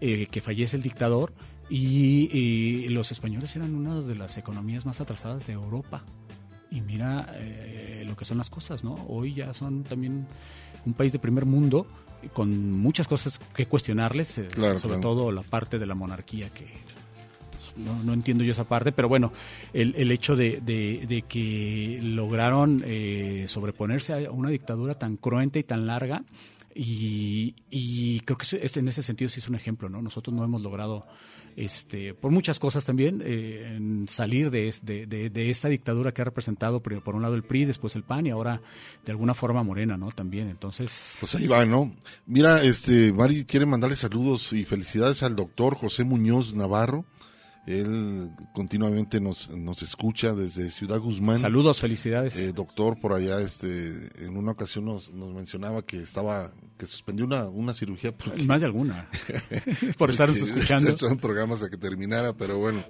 [0.01, 1.33] eh, que fallece el dictador
[1.69, 6.03] y, y los españoles eran una de las economías más atrasadas de Europa.
[6.71, 8.93] Y mira eh, lo que son las cosas, ¿no?
[9.07, 10.27] Hoy ya son también
[10.85, 11.87] un país de primer mundo
[12.33, 15.15] con muchas cosas que cuestionarles, eh, Claro, sobre claro.
[15.15, 16.67] todo la parte de la monarquía que
[17.79, 19.31] no, no entiendo yo esa parte, pero bueno,
[19.73, 25.57] el, el hecho de, de- de que lograron eh, sobreponerse a una dictadura tan cruenta
[25.59, 26.23] y tan larga,
[26.75, 28.45] y, y creo que
[28.79, 30.01] en ese sentido sí es un ejemplo, ¿no?
[30.01, 31.05] Nosotros no hemos logrado,
[31.57, 36.79] este, por muchas cosas también, eh, salir de, de, de- esta dictadura que ha representado
[36.81, 38.61] por, por un lado el PRI, después el PAN y ahora
[39.03, 40.11] de alguna forma Morena, ¿no?
[40.11, 41.17] También, entonces...
[41.19, 41.93] Pues ahí va, ¿no?
[42.27, 47.03] Mira, este, Mari quiere mandarle saludos y felicidades al doctor José Muñoz Navarro.
[47.65, 51.37] Él continuamente nos, nos escucha desde Ciudad Guzmán.
[51.37, 52.37] Saludos, felicidades.
[52.37, 57.25] Eh, doctor, por allá, este, en una ocasión nos, nos mencionaba que estaba, que suspendió
[57.25, 58.15] una, una cirugía.
[58.15, 59.09] Porque, Más de alguna.
[59.97, 60.89] Por porque escuchando.
[60.89, 62.85] Estos son programas a que terminara, pero bueno,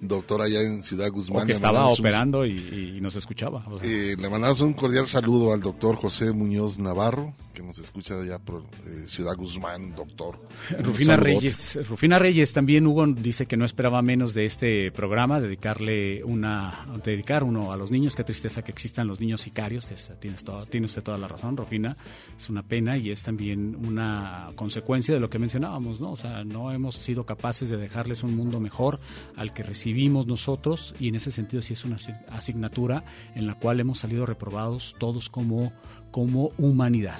[0.00, 1.42] doctor allá en Ciudad Guzmán.
[1.42, 3.62] O que estaba un- operando y, y nos escuchaba.
[3.68, 3.86] o sea.
[3.88, 8.38] eh, le mandamos un cordial saludo al doctor José Muñoz Navarro, que nos escucha allá
[8.38, 10.40] por eh, Ciudad Guzmán, doctor.
[10.82, 11.16] Rufina.
[11.16, 11.78] Reyes.
[11.86, 17.44] Rufina Reyes también, Hugo, dice que no esperaba menos de este programa, dedicarle una, dedicar
[17.44, 18.16] uno a los niños.
[18.16, 19.90] Qué tristeza que existan los niños sicarios.
[19.90, 21.94] Es- tienes, todo, tiene usted toda la razón, Rufina.
[22.38, 26.12] Es una pena y es también una consecuencia de lo que mencionábamos, ¿no?
[26.12, 28.98] O sea, no hemos sido capaces de dejarles un mundo mejor
[29.36, 33.04] al que recibimos nosotros y en ese sentido sí es una asi- asignatura
[33.34, 35.72] en la cual hemos salido reprobados todos como,
[36.10, 37.18] como humanidad.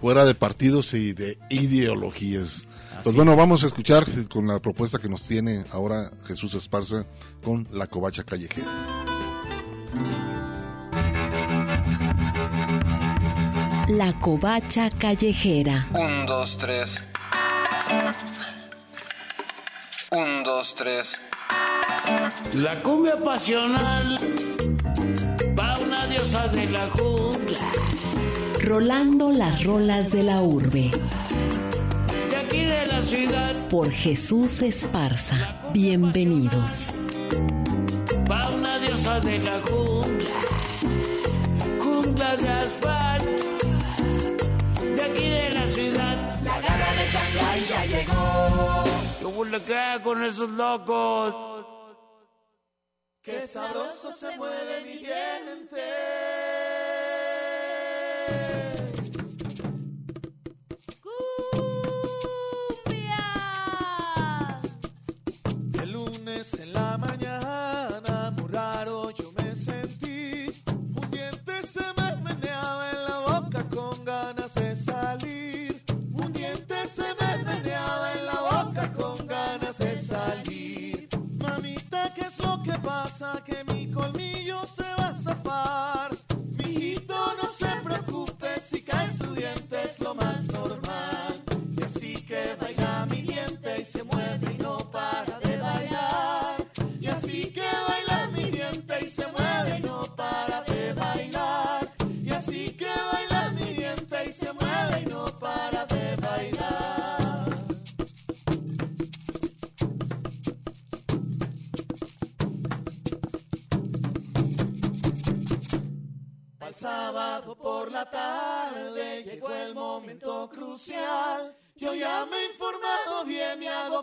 [0.00, 2.66] Fuera de partidos y de ideologías.
[2.92, 3.38] Así pues bueno, es.
[3.38, 7.04] vamos a escuchar con la propuesta que nos tiene ahora Jesús Esparza
[7.44, 8.66] con la covacha callejera.
[13.90, 15.88] La covacha callejera.
[15.92, 17.00] Un, dos, tres.
[20.12, 21.18] Un, dos, tres.
[22.54, 24.16] La cumbia pasional
[25.58, 27.58] va una diosa de la jungla.
[28.62, 30.92] Rolando las rolas de la urbe.
[32.28, 35.60] De aquí de la ciudad Por Jesús Esparza.
[35.72, 36.94] Bienvenidos.
[38.30, 40.28] va una diosa de la jungla.
[41.80, 43.59] Jungla de asfalto.
[45.10, 46.16] Aquí de la ciudad.
[46.44, 48.84] La gana de Shanghai ya llegó.
[49.20, 51.66] Yo que con esos locos.
[53.22, 55.80] Qué sabroso se mueve mi gente.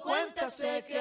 [0.02, 0.49] Cuenta,
[0.86, 0.97] que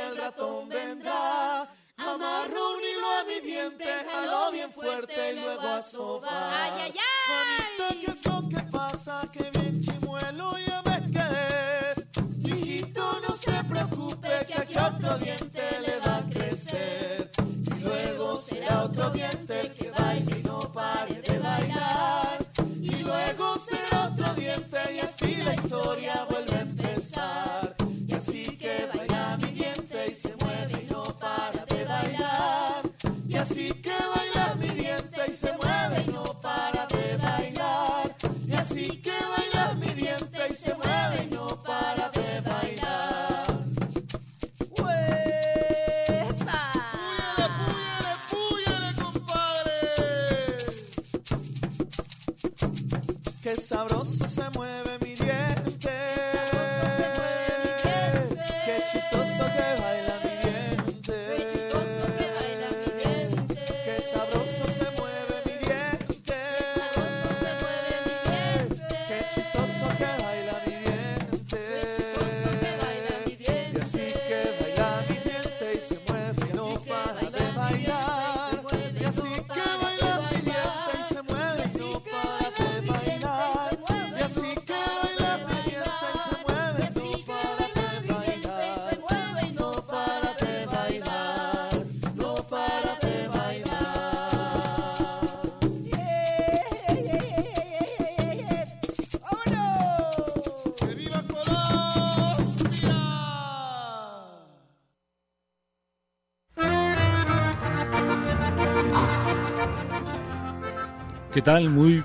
[111.47, 111.71] tal?
[111.71, 112.03] Muy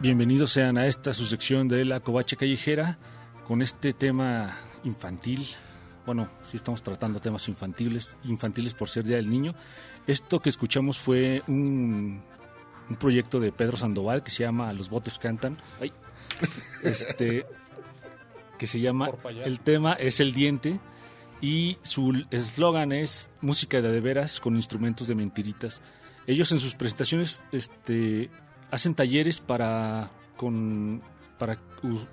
[0.00, 2.98] bienvenidos sean a esta su sección de la covacha callejera
[3.46, 5.46] con este tema infantil.
[6.04, 9.54] Bueno, sí estamos tratando temas infantiles, infantiles por ser Día del Niño.
[10.08, 12.20] Esto que escuchamos fue un,
[12.88, 15.56] un proyecto de Pedro Sandoval que se llama Los botes cantan.
[15.80, 15.92] Ay.
[16.82, 17.46] Este
[18.58, 19.08] que se llama
[19.44, 20.80] El tema es el diente
[21.40, 25.80] y su eslogan es música de de veras con instrumentos de mentiritas.
[26.26, 28.30] Ellos en sus presentaciones este,
[28.70, 31.02] hacen talleres para, con,
[31.38, 31.58] para,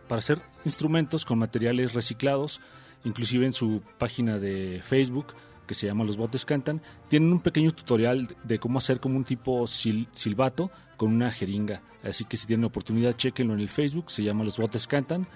[0.08, 2.62] para hacer instrumentos con materiales reciclados,
[3.04, 5.28] inclusive en su página de Facebook
[5.66, 9.26] que se llama Los Botes Cantan, tienen un pequeño tutorial de cómo hacer como un
[9.26, 11.82] tipo sil- silbato con una jeringa.
[12.04, 15.28] Así que si tienen oportunidad, chequenlo en el Facebook, se llama Los Botes Cantan.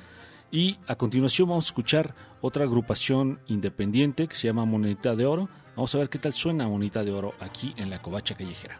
[0.49, 5.49] Y a continuación vamos a escuchar otra agrupación independiente que se llama Monedita de Oro.
[5.75, 8.79] Vamos a ver qué tal suena Monedita de Oro aquí en la Covacha Callejera.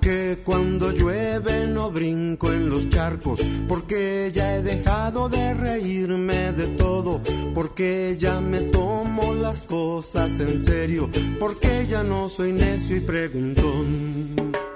[0.00, 6.68] Porque cuando llueve no brinco en los charcos, porque ya he dejado de reírme de
[6.68, 7.20] todo,
[7.52, 11.10] porque ya me tomo las cosas en serio,
[11.40, 14.67] porque ya no soy necio y preguntón.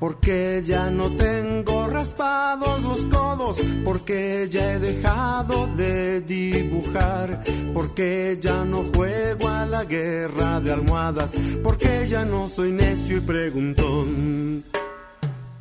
[0.00, 7.44] Porque ya no tengo raspados los codos, porque ya he dejado de dibujar,
[7.74, 11.32] porque ya no juego a la guerra de almohadas,
[11.62, 14.64] porque ya no soy necio y preguntón.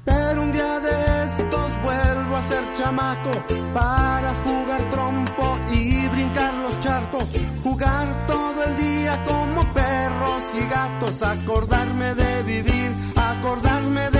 [0.06, 3.32] Pero un día de estos vuelvo a ser chamaco
[3.74, 7.26] para jugar trompo y brincar los charcos,
[7.62, 14.19] jugar todo el día como perros y gatos, acordarme de vivir, acordarme de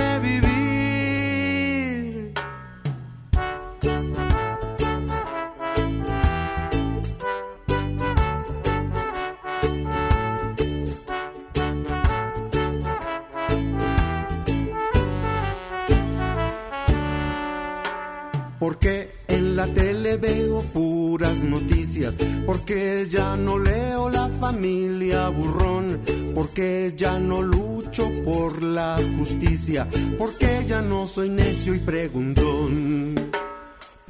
[18.70, 22.16] Porque en la tele veo puras noticias,
[22.46, 26.00] porque ya no leo la familia burrón,
[26.36, 33.16] porque ya no lucho por la justicia, porque ya no soy necio y preguntón.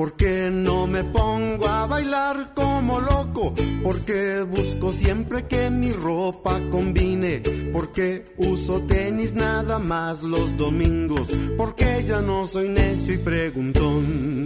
[0.00, 7.42] Porque no me pongo a bailar como loco, porque busco siempre que mi ropa combine,
[7.70, 11.28] porque uso tenis nada más los domingos,
[11.58, 14.39] porque ya no soy necio y preguntón.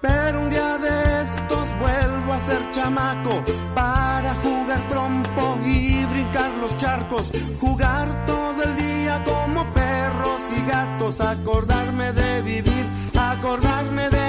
[0.00, 3.44] Pero un día de estos vuelvo a ser chamaco
[3.74, 11.20] para jugar trompo y brincar los charcos, jugar todo el día como perros y gatos,
[11.20, 14.19] acordarme de vivir, acordarme de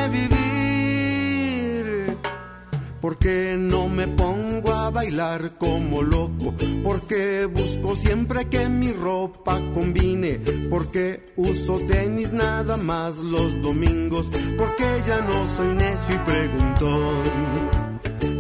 [3.01, 6.53] Porque no me pongo a bailar como loco,
[6.83, 15.01] porque busco siempre que mi ropa combine, porque uso tenis nada más los domingos, porque
[15.07, 17.91] ya no soy necio y preguntón.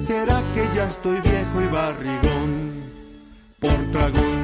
[0.01, 2.71] ¿Será que ya estoy viejo y barrigón
[3.59, 4.40] por tragón?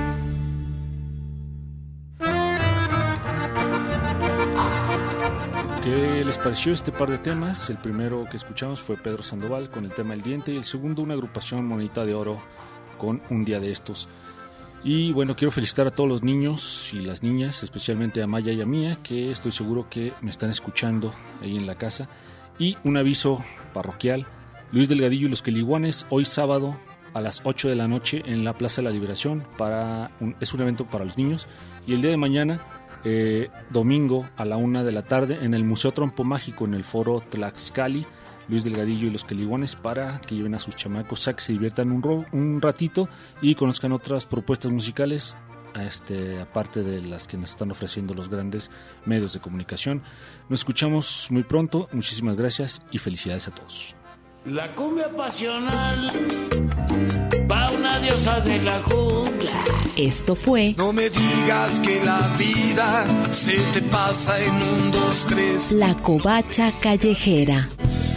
[5.83, 7.69] ¿Qué les pareció este par de temas?
[7.69, 11.01] El primero que escuchamos fue Pedro Sandoval con el tema El Diente y el segundo
[11.01, 12.39] una agrupación Monita de Oro
[12.97, 14.09] con Un Día de Estos.
[14.83, 18.61] Y bueno, quiero felicitar a todos los niños y las niñas, especialmente a Maya y
[18.61, 22.09] a Mía, que estoy seguro que me están escuchando ahí en la casa.
[22.59, 23.43] Y un aviso
[23.73, 24.25] parroquial,
[24.71, 26.77] Luis Delgadillo y los Queliguanes, hoy sábado
[27.13, 30.53] a las 8 de la noche en la Plaza de la Liberación, para un- es
[30.53, 31.47] un evento para los niños.
[31.87, 32.59] Y el día de mañana
[33.03, 36.83] eh, domingo a la una de la tarde en el Museo Trompo Mágico en el
[36.83, 38.05] foro Tlaxcali,
[38.47, 41.91] Luis Delgadillo y los Queliguanes para que lleven a sus chamacos a que se diviertan
[41.91, 43.09] un, ro- un ratito
[43.41, 45.37] y conozcan otras propuestas musicales
[45.75, 48.71] este, aparte de las que nos están ofreciendo los grandes
[49.05, 50.01] medios de comunicación.
[50.49, 53.96] Nos escuchamos muy pronto, muchísimas gracias y felicidades a todos.
[54.49, 56.09] La cumbia pasional
[57.51, 59.51] va una diosa de la jungla.
[59.97, 65.73] Esto fue No me digas que la vida se te pasa en un, dos, tres.
[65.73, 67.67] La Covacha Callejera.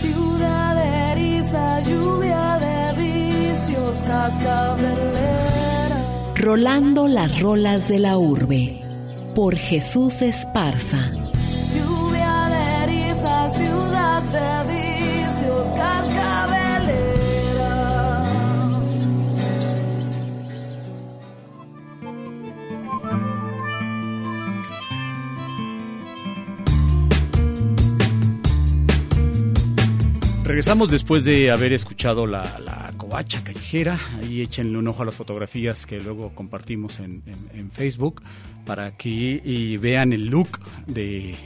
[0.00, 5.96] Ciudad de eriza, lluvia de vicios, cascabelera.
[6.36, 8.80] Rolando las rolas de la urbe.
[9.34, 11.10] Por Jesús Esparza.
[11.74, 14.89] Lluvia de eriza, ciudad de vicios,
[30.50, 34.00] Regresamos después de haber escuchado la, la covacha callejera.
[34.18, 37.22] Ahí échenle un ojo a las fotografías que luego compartimos en,
[37.54, 38.20] en- Facebook
[38.66, 39.08] para que
[39.44, 40.58] y vean el look
[40.88, 41.36] de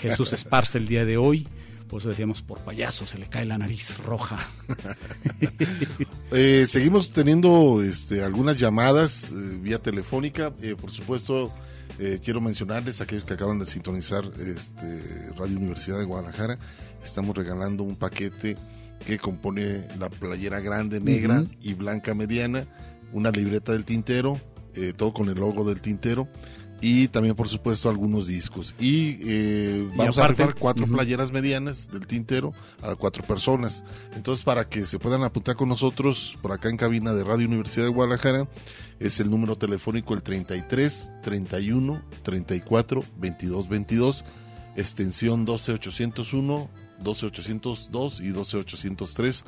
[0.00, 1.48] Jesús Esparza el día de hoy.
[1.88, 4.38] Por eso decíamos, por payaso se le cae la nariz roja.
[6.30, 10.52] Eh, seguimos teniendo este, algunas llamadas eh, vía telefónica.
[10.62, 11.52] Eh, por supuesto,
[11.98, 16.58] eh, quiero mencionarles a aquellos que acaban de sintonizar este, Radio Universidad de Guadalajara.
[17.02, 18.56] Estamos regalando un paquete
[19.04, 22.66] que compone la playera grande negra y blanca mediana,
[23.12, 24.38] una libreta del tintero,
[24.74, 26.28] eh, todo con el logo del tintero.
[26.84, 28.74] Y también, por supuesto, algunos discos.
[28.80, 32.52] Y eh, Y vamos aparte- a rifar cuatro playeras medianas del tintero
[32.82, 33.84] a cuatro personas.
[34.16, 37.84] Entonces, para que se puedan apuntar con nosotros por acá en cabina de Radio Universidad
[37.86, 38.48] de Guadalajara,
[38.98, 44.24] es el número telefónico el 33 31 34 22 22,
[44.74, 46.68] extensión 12801,
[47.02, 49.44] 12802 y 12803.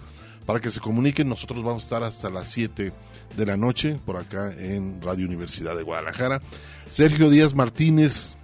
[0.47, 2.93] Para que se comuniquen, nosotros vamos a estar hasta las 7
[3.37, 6.43] de la noche por acá en Radio Universidad de Guadalajara.
[6.91, 8.37] Sergio Díaz Martínez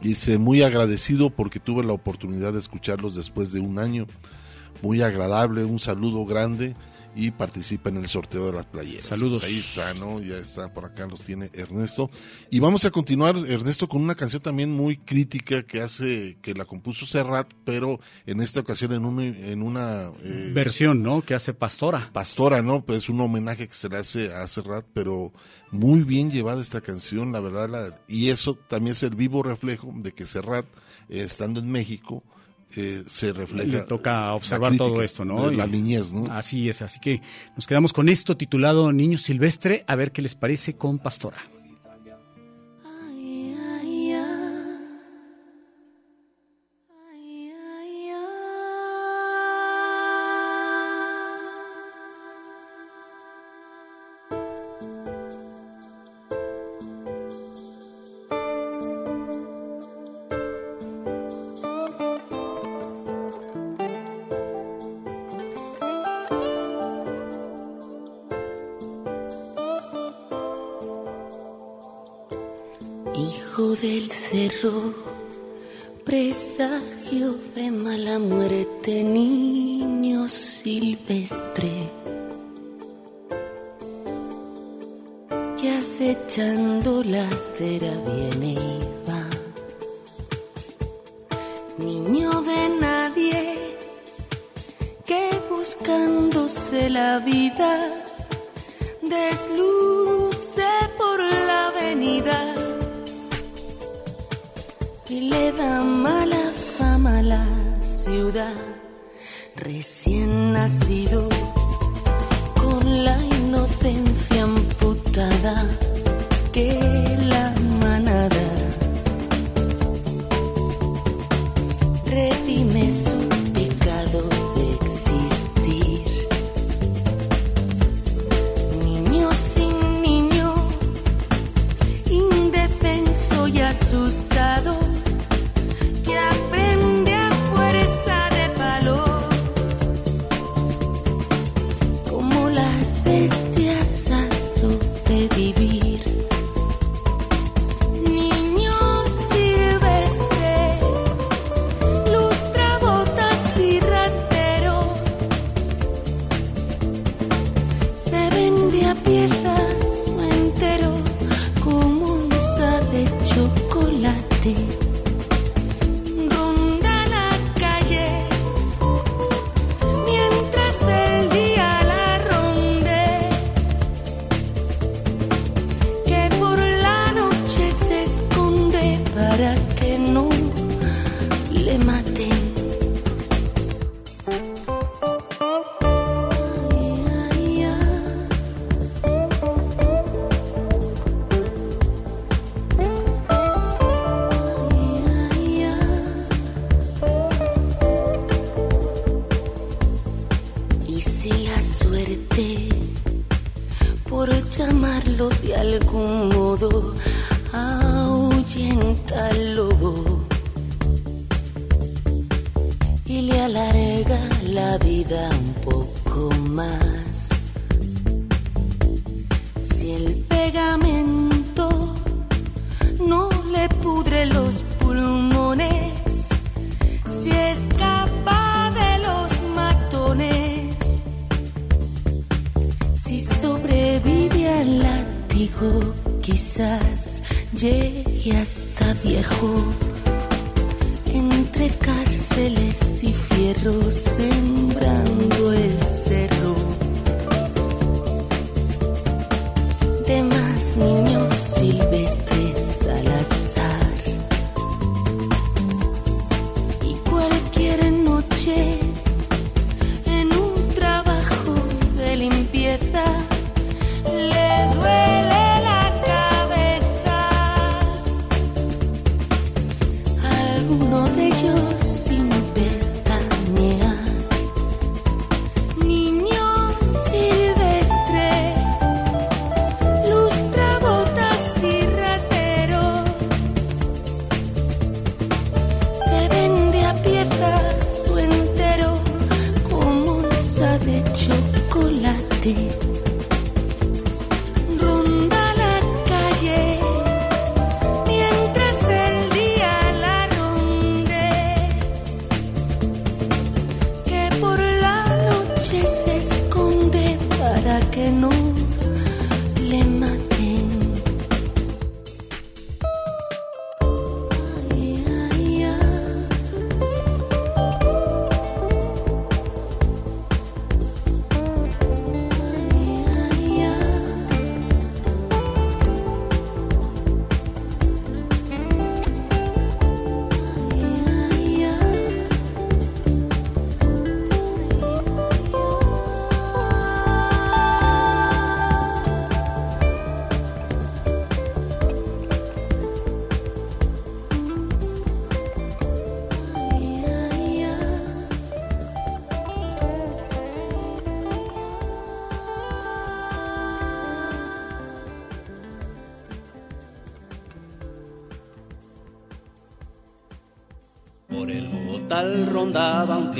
[0.00, 4.06] dice, muy agradecido porque tuve la oportunidad de escucharlos después de un año.
[4.82, 6.74] Muy agradable, un saludo grande
[7.14, 9.04] y participa en el sorteo de las playeras.
[9.06, 9.40] Saludos.
[9.40, 10.20] Pues ahí está, ¿no?
[10.20, 12.10] Ya está, por acá los tiene Ernesto.
[12.50, 16.64] Y vamos a continuar, Ernesto, con una canción también muy crítica que hace, que la
[16.64, 20.10] compuso Serrat, pero en esta ocasión en, un, en una...
[20.22, 21.22] eh, Versión, ¿no?
[21.22, 22.10] Que hace Pastora.
[22.12, 22.84] Pastora, ¿no?
[22.84, 25.32] Pues es un homenaje que se le hace a Serrat, pero
[25.70, 27.68] muy bien llevada esta canción, la verdad.
[27.68, 30.66] la- y eso también es el vivo reflejo de que Serrat,
[31.08, 32.22] eh, estando en México,
[32.76, 33.78] eh, se refleja.
[33.78, 35.48] Le toca observar crítica todo esto, ¿no?
[35.48, 36.32] de la niñez, ¿no?
[36.32, 37.20] Así es, así que
[37.56, 41.38] nos quedamos con esto titulado Niño Silvestre, a ver qué les parece con Pastora.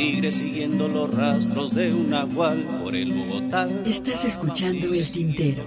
[0.03, 3.69] tigre siguiendo los rastros de un agual por el Bogotá.
[3.87, 5.63] Estás escuchando El Tintero.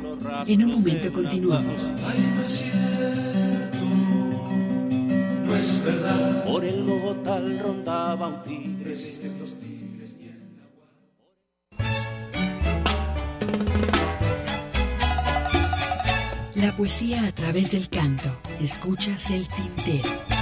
[0.45, 1.89] En un momento continuamos.
[2.05, 3.85] Ay, no es cierto,
[5.45, 6.43] no es verdad.
[6.43, 8.83] Por el Bogotá rondaba un tigre.
[8.83, 10.89] Resisten los tigres y el agual.
[16.55, 18.37] La poesía a través del canto.
[18.59, 20.34] Escuchas El Tintero.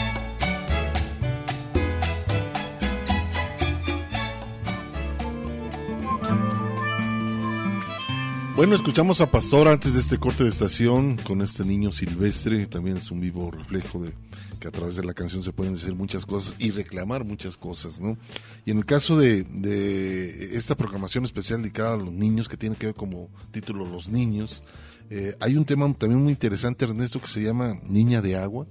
[8.64, 12.96] Bueno, escuchamos a Pastor antes de este corte de estación con este niño silvestre, también
[12.96, 14.14] es un vivo reflejo de
[14.58, 18.00] que a través de la canción se pueden decir muchas cosas y reclamar muchas cosas,
[18.00, 18.18] ¿no?
[18.66, 19.46] Y en el caso de,
[20.54, 24.64] esta programación especial dedicada a los niños, que tiene que ver como título Los Niños,
[25.10, 28.66] eh, hay un tema también muy interesante, Ernesto, que se llama Niña de Agua.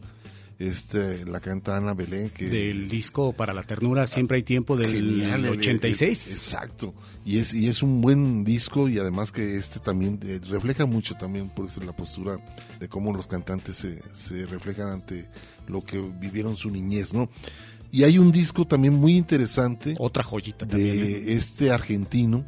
[0.63, 2.31] Este, la canta Ana Belén.
[2.31, 6.29] Que, Del disco Para la Ternura Siempre hay tiempo del Genial, eh, 86.
[6.29, 6.95] eh, Exacto.
[7.25, 11.15] Y es, y es un buen disco y además que este también eh, refleja mucho
[11.15, 12.39] también por eso la postura
[12.79, 15.29] de cómo los cantantes se, se reflejan ante
[15.67, 17.29] lo que vivieron su niñez, ¿no?
[17.91, 19.95] Y hay un disco también muy interesante.
[19.99, 20.99] Otra joyita de también.
[20.99, 21.25] ¿eh?
[21.35, 22.45] este argentino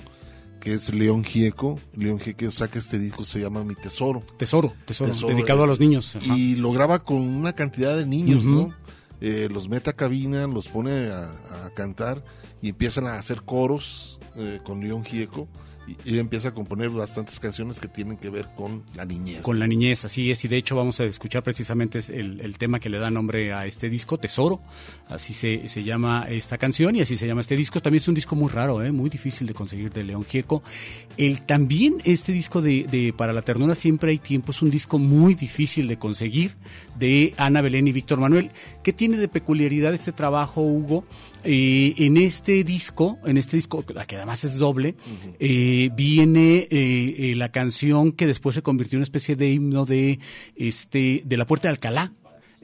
[0.64, 1.78] que es León Gieco.
[1.94, 4.22] León Gieco saca este disco, se llama Mi Tesoro.
[4.38, 6.16] Tesoro, tesoro, dedicado a los niños.
[6.16, 6.36] Ajá.
[6.36, 8.44] Y lo graba con una cantidad de niños.
[8.44, 8.74] ¿no?
[9.20, 11.30] Eh, los mete a cabina, los pone a,
[11.66, 12.24] a cantar
[12.62, 15.48] y empiezan a hacer coros eh, con León Gieco.
[16.04, 19.42] Y, empieza a componer bastantes canciones que tienen que ver con la niñez.
[19.42, 22.80] Con la niñez, así es, y de hecho vamos a escuchar precisamente el, el tema
[22.80, 24.60] que le da nombre a este disco, Tesoro,
[25.08, 27.80] así se, se llama esta canción y así se llama este disco.
[27.80, 28.92] También es un disco muy raro, ¿eh?
[28.92, 30.62] muy difícil de conseguir de León Gieco.
[31.16, 34.98] El, también este disco de, de Para la Ternura Siempre hay Tiempo es un disco
[34.98, 36.54] muy difícil de conseguir
[36.98, 38.50] de Ana Belén y Víctor Manuel.
[38.82, 41.04] ¿Qué tiene de peculiaridad este trabajo, Hugo?
[41.44, 44.94] Eh, en este disco, en este disco, que además es doble,
[45.38, 49.84] eh, viene eh, eh, la canción que después se convirtió en una especie de himno
[49.84, 50.20] de
[50.56, 52.12] este de la Puerta de Alcalá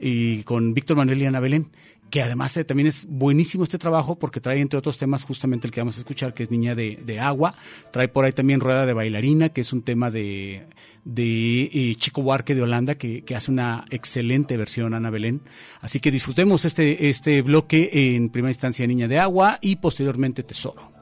[0.03, 1.69] eh, con Víctor Manuel y Ana Belén
[2.11, 5.73] que además eh, también es buenísimo este trabajo porque trae entre otros temas justamente el
[5.73, 7.55] que vamos a escuchar que es Niña de, Agua,
[7.91, 10.67] trae por ahí también Rueda de Bailarina que es un tema de,
[11.05, 15.41] de eh, Chico Buarque de Holanda que, que hace una excelente versión Ana Belén,
[15.79, 21.00] así que disfrutemos este, este bloque en primera instancia Niña de Agua y posteriormente Tesoro.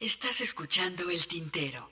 [0.00, 1.90] Estás escuchando el tintero.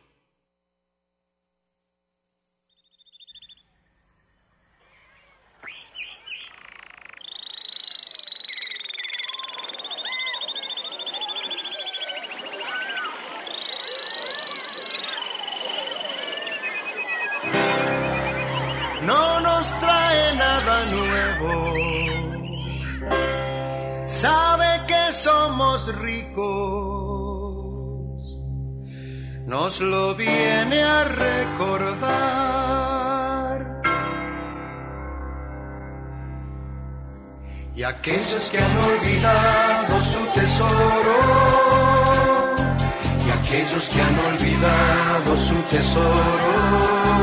[19.06, 21.50] no nos trae nada nuevo.
[24.06, 26.65] Sabe que somos ricos,
[29.80, 32.36] lo viene a recordar.
[37.74, 41.16] Y aquellos que han olvidado su tesoro,
[43.26, 47.16] y aquellos que han olvidado su tesoro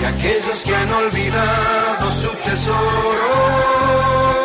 [0.00, 4.37] y aquellos que han olvidado su tesoro.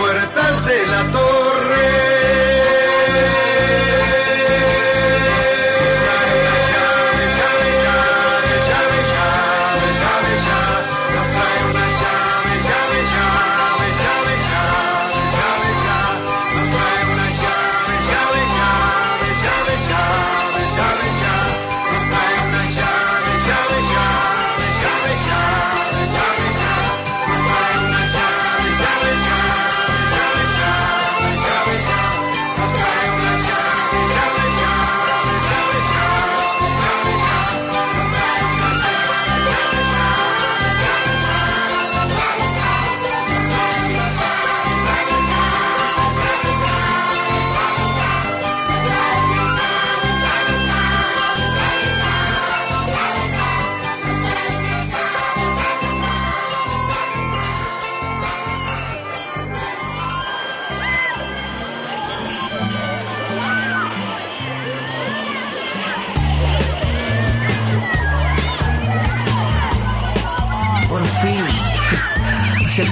[0.00, 2.03] Puertas de la torre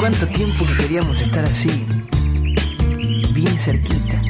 [0.02, 1.86] cuánto tiempo que queríamos estar así.
[3.32, 4.20] Bien cerquita.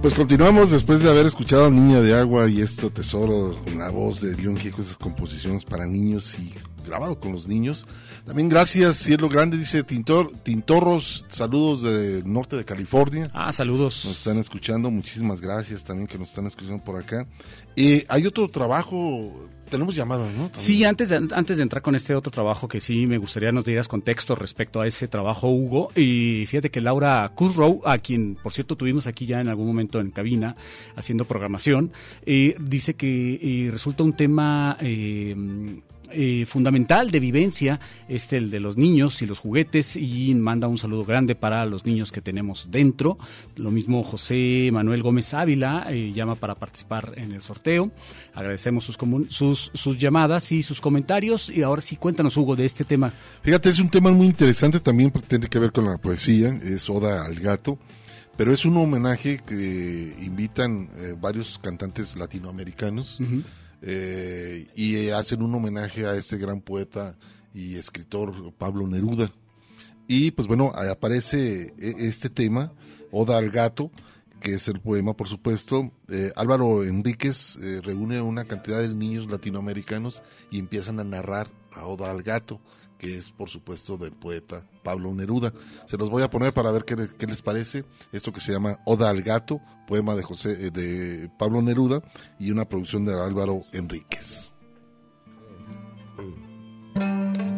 [0.00, 4.22] Pues continuamos después de haber escuchado Niña de Agua y esto Tesoro con la voz
[4.22, 6.54] de León Gieco, esas composiciones para niños y
[6.86, 7.86] grabado con los niños.
[8.32, 13.28] También gracias, Cielo Grande, dice Tintor, Tintorros, saludos del norte de California.
[13.34, 14.06] Ah, saludos.
[14.06, 17.26] Nos están escuchando, muchísimas gracias también que nos están escuchando por acá.
[17.76, 20.48] Eh, hay otro trabajo, tenemos llamado, ¿no?
[20.48, 20.60] También.
[20.60, 23.66] Sí, antes de, antes de entrar con este otro trabajo que sí me gustaría nos
[23.66, 25.92] dieras contexto respecto a ese trabajo, Hugo.
[25.94, 30.00] Y fíjate que Laura Kuzrow, a quien por cierto tuvimos aquí ya en algún momento
[30.00, 30.56] en cabina
[30.96, 31.92] haciendo programación,
[32.24, 34.78] eh, dice que eh, resulta un tema
[36.14, 40.78] eh, fundamental de vivencia, este el de los niños y los juguetes y manda un
[40.78, 43.18] saludo grande para los niños que tenemos dentro.
[43.56, 47.90] Lo mismo José Manuel Gómez Ávila eh, llama para participar en el sorteo.
[48.34, 48.98] Agradecemos sus,
[49.28, 53.12] sus, sus llamadas y sus comentarios y ahora sí cuéntanos Hugo de este tema.
[53.42, 56.88] Fíjate, es un tema muy interesante también porque tiene que ver con la poesía, es
[56.88, 57.78] Oda al Gato,
[58.36, 63.20] pero es un homenaje que invitan eh, varios cantantes latinoamericanos
[63.82, 67.16] eh, y hacen un homenaje a este gran poeta
[67.52, 69.30] y escritor Pablo Neruda.
[70.08, 72.72] Y pues bueno, aparece eh, este tema,
[73.10, 73.90] Oda al Gato,
[74.42, 75.92] que es el poema, por supuesto.
[76.08, 81.86] Eh, Álvaro Enríquez eh, reúne una cantidad de niños latinoamericanos y empiezan a narrar a
[81.86, 82.60] Oda al Gato,
[83.02, 85.52] que es, por supuesto, del poeta Pablo Neruda.
[85.86, 87.84] Se los voy a poner para ver qué, le- qué les parece.
[88.12, 92.00] Esto que se llama Oda al Gato, poema de, José, eh, de Pablo Neruda
[92.38, 94.54] y una producción de Álvaro Enríquez.
[96.16, 97.51] Los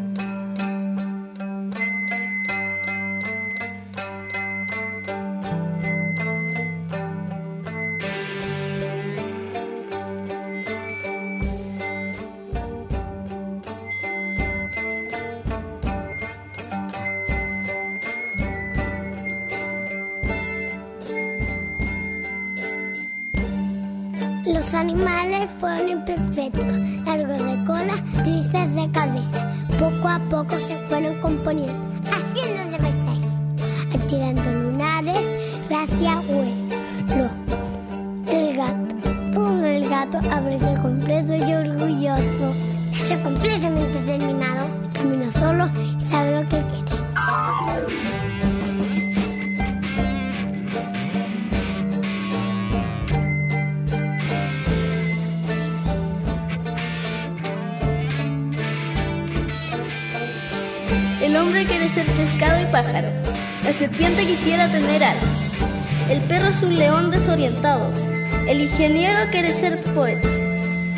[68.46, 70.28] El ingeniero quiere ser poeta.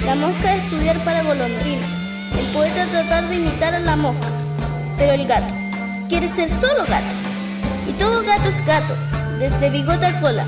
[0.04, 1.86] La mosca estudiar para golondrina.
[2.36, 4.26] El poeta tratar de imitar a la mosca.
[4.98, 5.54] Pero el gato
[6.08, 7.06] quiere ser solo gato.
[7.88, 8.94] Y todo gato es gato,
[9.38, 10.44] desde bigote a cola,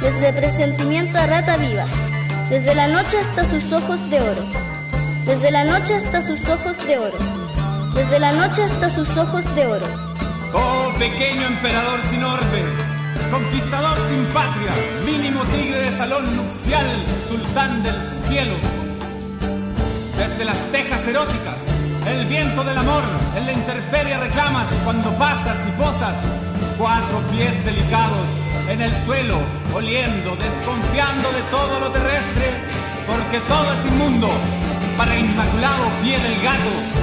[0.00, 1.86] desde presentimiento a rata viva,
[2.48, 4.42] desde la noche hasta sus ojos de oro,
[5.26, 7.18] desde la noche hasta sus ojos de oro,
[7.94, 9.86] desde la noche hasta sus ojos de oro.
[10.52, 12.62] Oh pequeño emperador sin orbe,
[13.30, 14.72] conquistador sin patria,
[15.04, 16.86] mínimo tigre de salón nupcial,
[17.28, 17.94] sultán del
[18.26, 18.54] cielo.
[20.16, 21.56] Desde las tejas eróticas,
[22.06, 23.02] el viento del amor,
[23.36, 26.14] en la intemperie reclamas cuando pasas y posas.
[26.76, 28.26] Cuatro pies delicados
[28.68, 29.38] en el suelo,
[29.74, 32.54] oliendo, desconfiando de todo lo terrestre,
[33.06, 34.28] porque todo es inmundo
[34.96, 36.99] para inmaculado pie del gato.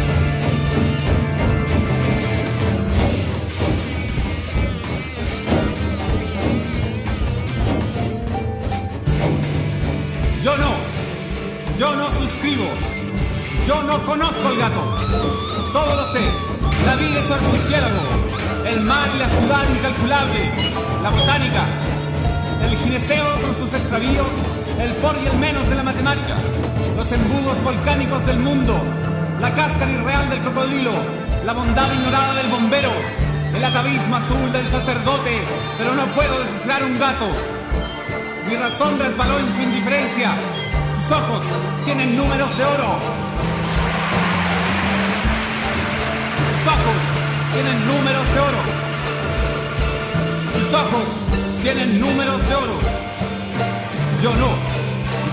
[14.08, 14.96] Conozco al gato,
[15.74, 16.22] todo lo sé,
[16.86, 18.04] la vida es archipiélago,
[18.66, 20.50] el mar y la ciudad incalculable,
[21.04, 21.64] la botánica,
[22.64, 24.32] el gineceo con sus extravíos,
[24.80, 26.38] el por y el menos de la matemática,
[26.96, 28.80] los embudos volcánicos del mundo,
[29.42, 30.94] la cáscara irreal del cocodrilo,
[31.46, 32.92] la bondad ignorada del bombero,
[33.54, 35.42] el atavismo azul del sacerdote,
[35.78, 37.28] pero no puedo descifrar un gato.
[38.48, 40.32] Mi razón resbaló en su indiferencia.
[40.96, 41.44] Sus ojos
[41.84, 43.27] tienen números de oro.
[46.68, 47.00] Ojos
[47.54, 48.62] tienen números de oro.
[50.54, 51.08] Sus ojos
[51.64, 52.78] tienen números de oro.
[54.22, 54.50] Yo no.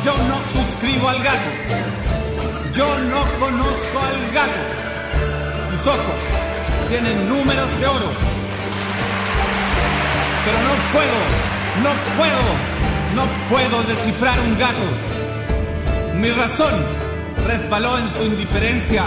[0.04, 1.50] Yo no suscribo al gato.
[2.72, 4.62] Yo no conozco al gato.
[5.72, 6.20] Sus ojos
[6.88, 8.10] tienen números de oro.
[10.44, 11.18] Pero no puedo,
[11.82, 12.42] no puedo,
[13.16, 14.86] no puedo descifrar un gato.
[16.20, 16.74] Mi razón
[17.44, 19.04] resbaló en su indiferencia.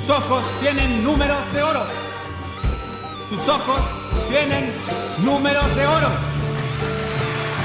[0.00, 1.84] Sus ojos tienen números de oro.
[3.28, 3.84] Sus ojos
[4.30, 4.72] tienen
[5.22, 6.08] números de oro.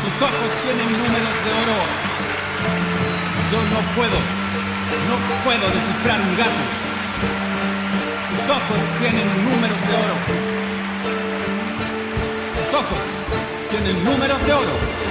[0.03, 1.78] Sus ojos tienen números de oro.
[3.52, 4.18] Yo no puedo,
[5.07, 6.64] no puedo descifrar un gato.
[8.32, 10.16] Sus ojos tienen números de oro.
[12.60, 12.99] Sus ojos
[13.72, 15.06] tienen números de oro.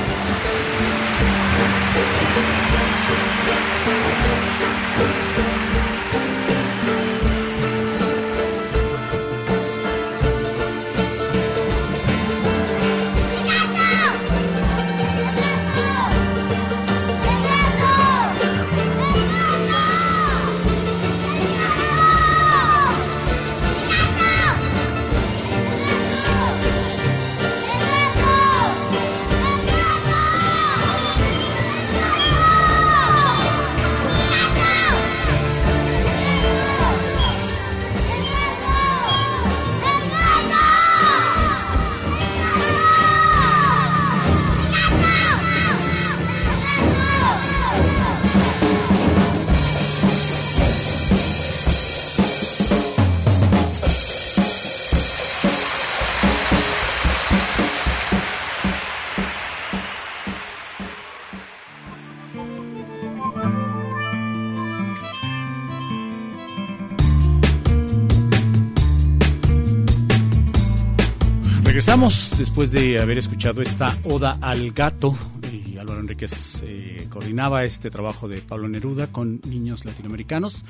[72.38, 75.16] Después de haber escuchado esta Oda al Gato
[75.52, 80.64] y Álvaro Enríquez eh, coordinaba este trabajo de Pablo Neruda con niños latinoamericanos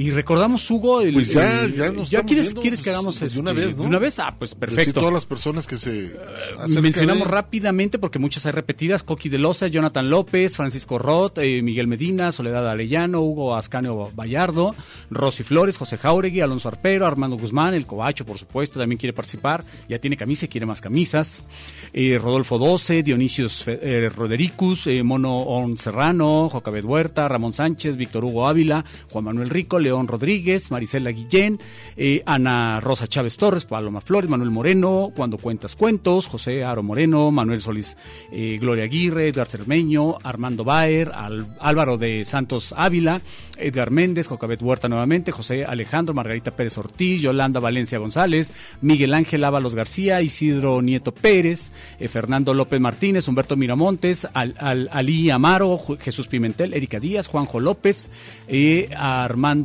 [0.00, 3.18] y recordamos Hugo el, Pues ya, el- ya nos ya quieres quieres que pues, hagamos
[3.18, 3.82] pues, de una este, vez, ¿no?
[3.82, 6.12] de una vez ah pues Decir perfecto todas las personas que se
[6.58, 9.02] acerca Mencionamos de- rápidamente porque muchas hay repetidas.
[9.02, 14.74] Coqui de Loza, Jonathan López, Francisco Roth, eh, Miguel Medina, Soledad Arellano, Hugo Ascanio Vallardo,
[15.10, 19.64] Rosy Flores, José Jauregui, Alonso Arpero, Armando Guzmán, el Cobacho, por supuesto, también quiere participar.
[19.88, 21.44] Ya tiene camisa y quiere más camisas.
[21.92, 27.96] Eh, Rodolfo Doce, Dionisios Fe- eh, Rodericus, eh, Mono On Serrano, Jocabet Huerta, Ramón Sánchez,
[27.96, 31.58] Víctor Hugo Ávila, Juan Manuel Rico, León Rodríguez, Marisela Guillén,
[31.96, 37.30] eh, Ana Rosa Chávez Torres, Paloma Flores, Manuel Moreno, Cuando Cuentas Cuentos, José Aro Moreno,
[37.30, 37.96] Manuel Solís,
[38.30, 43.22] eh, Gloria Aguirre, Edgar Cermeño, Armando Baer, Al- Álvaro de Santos Ávila,
[43.56, 48.52] Edgar Méndez, Jocabet Huerta nuevamente, José Alejandro, Margarita Pérez Ortiz, Yolanda Valencia González,
[48.82, 54.90] Miguel Ángel Ábalos García, Isidro Nieto Pérez, eh, Fernando López Martínez, Humberto Miramontes, Al- Al-
[54.92, 58.10] Ali Amaro, Jesús Pimentel, Erika Díaz, Juanjo López,
[58.48, 58.90] eh,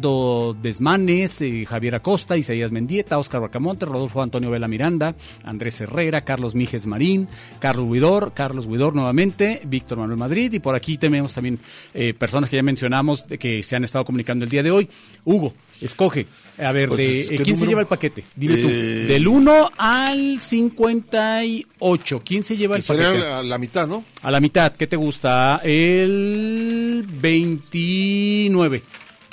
[0.03, 5.15] Armando Desmanes, eh, Javier Acosta, Isaías Mendieta, Oscar Bacamonte, Rodolfo Antonio Vela Miranda,
[5.45, 10.75] Andrés Herrera, Carlos Mijes Marín, Carlos Huidor, Carlos Huidor nuevamente, Víctor Manuel Madrid y por
[10.75, 11.57] aquí tenemos también
[11.93, 14.89] eh, personas que ya mencionamos que se han estado comunicando el día de hoy.
[15.23, 16.27] Hugo, escoge.
[16.57, 18.25] A ver, Pues, de, ¿qué eh, ¿quién se lleva el paquete?
[18.35, 18.67] Dime tú.
[18.67, 22.21] Del 1 al 58.
[22.25, 23.25] ¿Quién se lleva el Sería paquete?
[23.25, 24.03] la, la mitad, ¿no?
[24.21, 25.61] A la mitad, ¿qué te gusta?
[25.63, 28.83] El 29.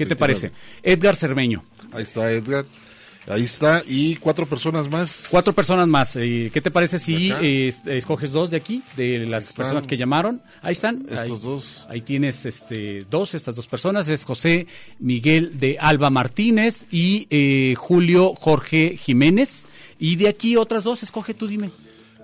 [0.05, 0.18] ¿Qué te 29.
[0.18, 0.52] parece?
[0.82, 1.64] Edgar Cermeño.
[1.93, 2.64] Ahí está Edgar.
[3.28, 3.82] Ahí está.
[3.86, 5.27] Y cuatro personas más.
[5.31, 6.16] Cuatro personas más.
[6.16, 9.56] Eh, ¿Qué te parece si eh, es- escoges dos de aquí, de las están.
[9.64, 10.43] personas que llamaron?
[10.62, 10.97] Ahí están.
[11.02, 11.86] Estos ahí, dos.
[11.90, 14.09] Ahí tienes este, dos, estas dos personas.
[14.09, 14.66] Es José
[14.98, 19.66] Miguel de Alba Martínez y eh, Julio Jorge Jiménez.
[19.98, 21.70] Y de aquí otras dos, escoge tú, dime.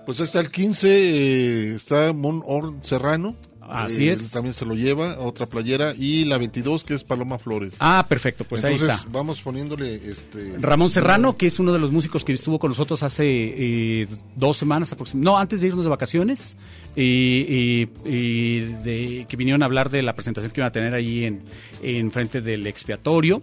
[0.05, 3.35] Pues está el 15, eh, está Mon Orn Serrano.
[3.69, 4.19] Así Eh, es.
[4.25, 5.93] él También se lo lleva, otra playera.
[5.97, 7.75] Y la 22, que es Paloma Flores.
[7.79, 8.99] Ah, perfecto, pues ahí está.
[9.11, 10.53] vamos poniéndole este.
[10.59, 14.57] Ramón Serrano, que es uno de los músicos que estuvo con nosotros hace eh, dos
[14.57, 16.55] semanas aproximadamente, no, antes de irnos de vacaciones,
[16.95, 20.95] y, y- y de, que vinieron a hablar de la presentación que iban a tener
[20.95, 21.41] ahí en,
[21.83, 23.41] en frente del expiatorio.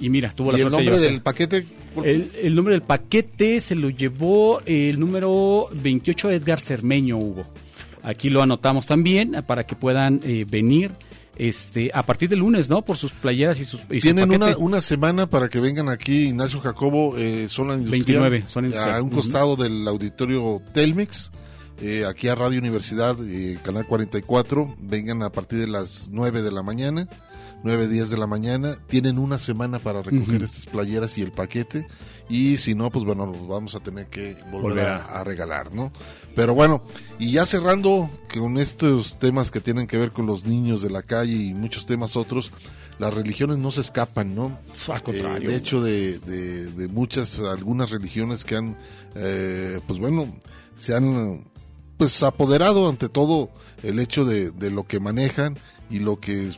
[0.00, 1.66] Y mira, tuvo la ¿Y el suerte de nombre llevarse- del paquete?
[2.04, 7.46] El, el nombre del paquete se lo llevó el número 28 Edgar Cermeño, Hugo.
[8.02, 10.92] Aquí lo anotamos también para que puedan eh, venir
[11.36, 12.82] este a partir del lunes, ¿no?
[12.82, 16.60] Por sus playeras y sus y Tienen una, una semana para que vengan aquí, Ignacio
[16.60, 18.20] Jacobo, eh, zona industrial.
[18.20, 18.96] 29, zona industrial.
[18.96, 21.32] A un costado del auditorio Telmex,
[21.80, 24.74] eh, aquí a Radio Universidad, eh, Canal 44.
[24.78, 27.08] Vengan a partir de las 9 de la mañana,
[27.64, 28.76] 9, 10 de la mañana.
[28.88, 31.86] Tienen una semana para recoger estas playeras y el paquete.
[32.28, 35.92] Y si no, pues bueno, los vamos a tener que volver, Volver a, regalar, ¿no?
[36.34, 36.82] Pero bueno,
[37.18, 41.02] y ya cerrando con estos temas que tienen que ver con los niños de la
[41.02, 42.50] calle y muchos temas otros,
[42.98, 44.58] las religiones no se escapan, ¿no?
[44.88, 45.48] Al contrario.
[45.48, 48.78] Eh, de hecho, de, de- de muchas, algunas religiones que han,
[49.14, 50.34] eh, pues bueno,
[50.76, 51.44] se han
[51.98, 53.50] pues apoderado ante todo
[53.82, 55.58] el hecho de, de lo que manejan
[55.90, 56.50] y lo que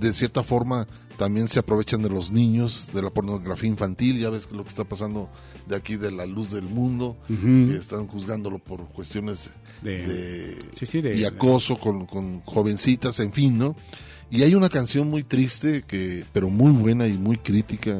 [0.00, 0.86] de cierta forma
[1.16, 4.84] también se aprovechan de los niños, de la pornografía infantil, ya ves lo que está
[4.84, 5.28] pasando
[5.68, 9.50] de aquí de la luz del mundo, que están juzgándolo por cuestiones
[9.82, 13.76] De- de, Sí, sí, de- y acoso con, con jovencitas, en fin, ¿no?
[14.30, 17.98] Y hay una canción muy triste, que pero muy buena y muy crítica,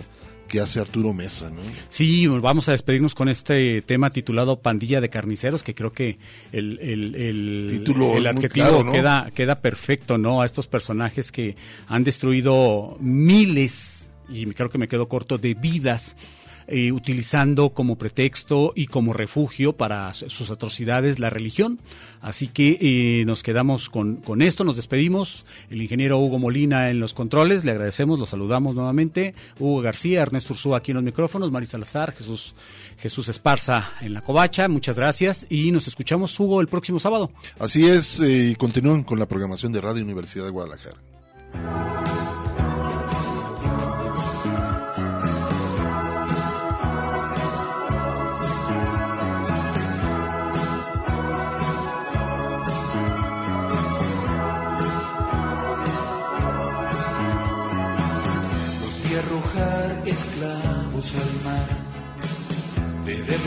[0.51, 1.60] que hace Arturo Mesa, ¿no?
[1.89, 6.18] Sí, vamos a despedirnos con este tema titulado Pandilla de Carniceros, que creo que
[6.52, 8.93] el, el, el- Título el adjetivo claro, ¿no?
[8.93, 10.43] queda, queda perfecto, ¿no?
[10.43, 11.55] A estos personajes que
[11.86, 16.16] han destruido miles, y creo que me quedo corto, de vidas.
[16.70, 21.78] Eh, utilizando como pretexto y como refugio para su- sus atrocidades la religión.
[22.22, 25.44] Así que eh, nos quedamos con, con esto, nos despedimos.
[25.70, 29.34] El ingeniero Hugo Molina en los controles, le agradecemos, lo saludamos nuevamente.
[29.59, 32.55] Hugo García, Ernesto Ursúa aquí en los micrófonos, Marisa Salazar, Jesús,
[32.98, 34.68] Jesús Esparza en la covacha.
[34.68, 37.30] Muchas gracias y nos escuchamos, Hugo, el próximo sábado.
[37.59, 40.97] Así es, eh, y continúan con la programación de Radio Universidad de Guadalajara.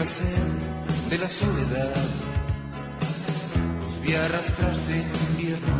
[0.03, 1.95] De la soledad.
[3.81, 5.75] Los vi arrastrarse en invierno,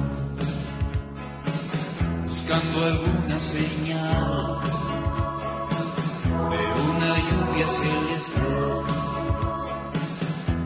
[2.25, 4.61] buscando alguna señal
[6.51, 8.41] de una lluvia celeste.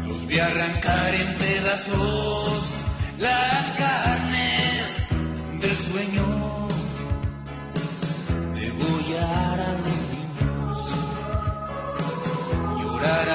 [0.08, 2.62] Los vi arrancar en pedazos
[3.18, 6.47] las carnes del sueño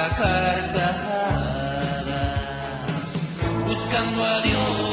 [0.09, 0.97] carcajadas,
[3.65, 4.92] buscando a Dios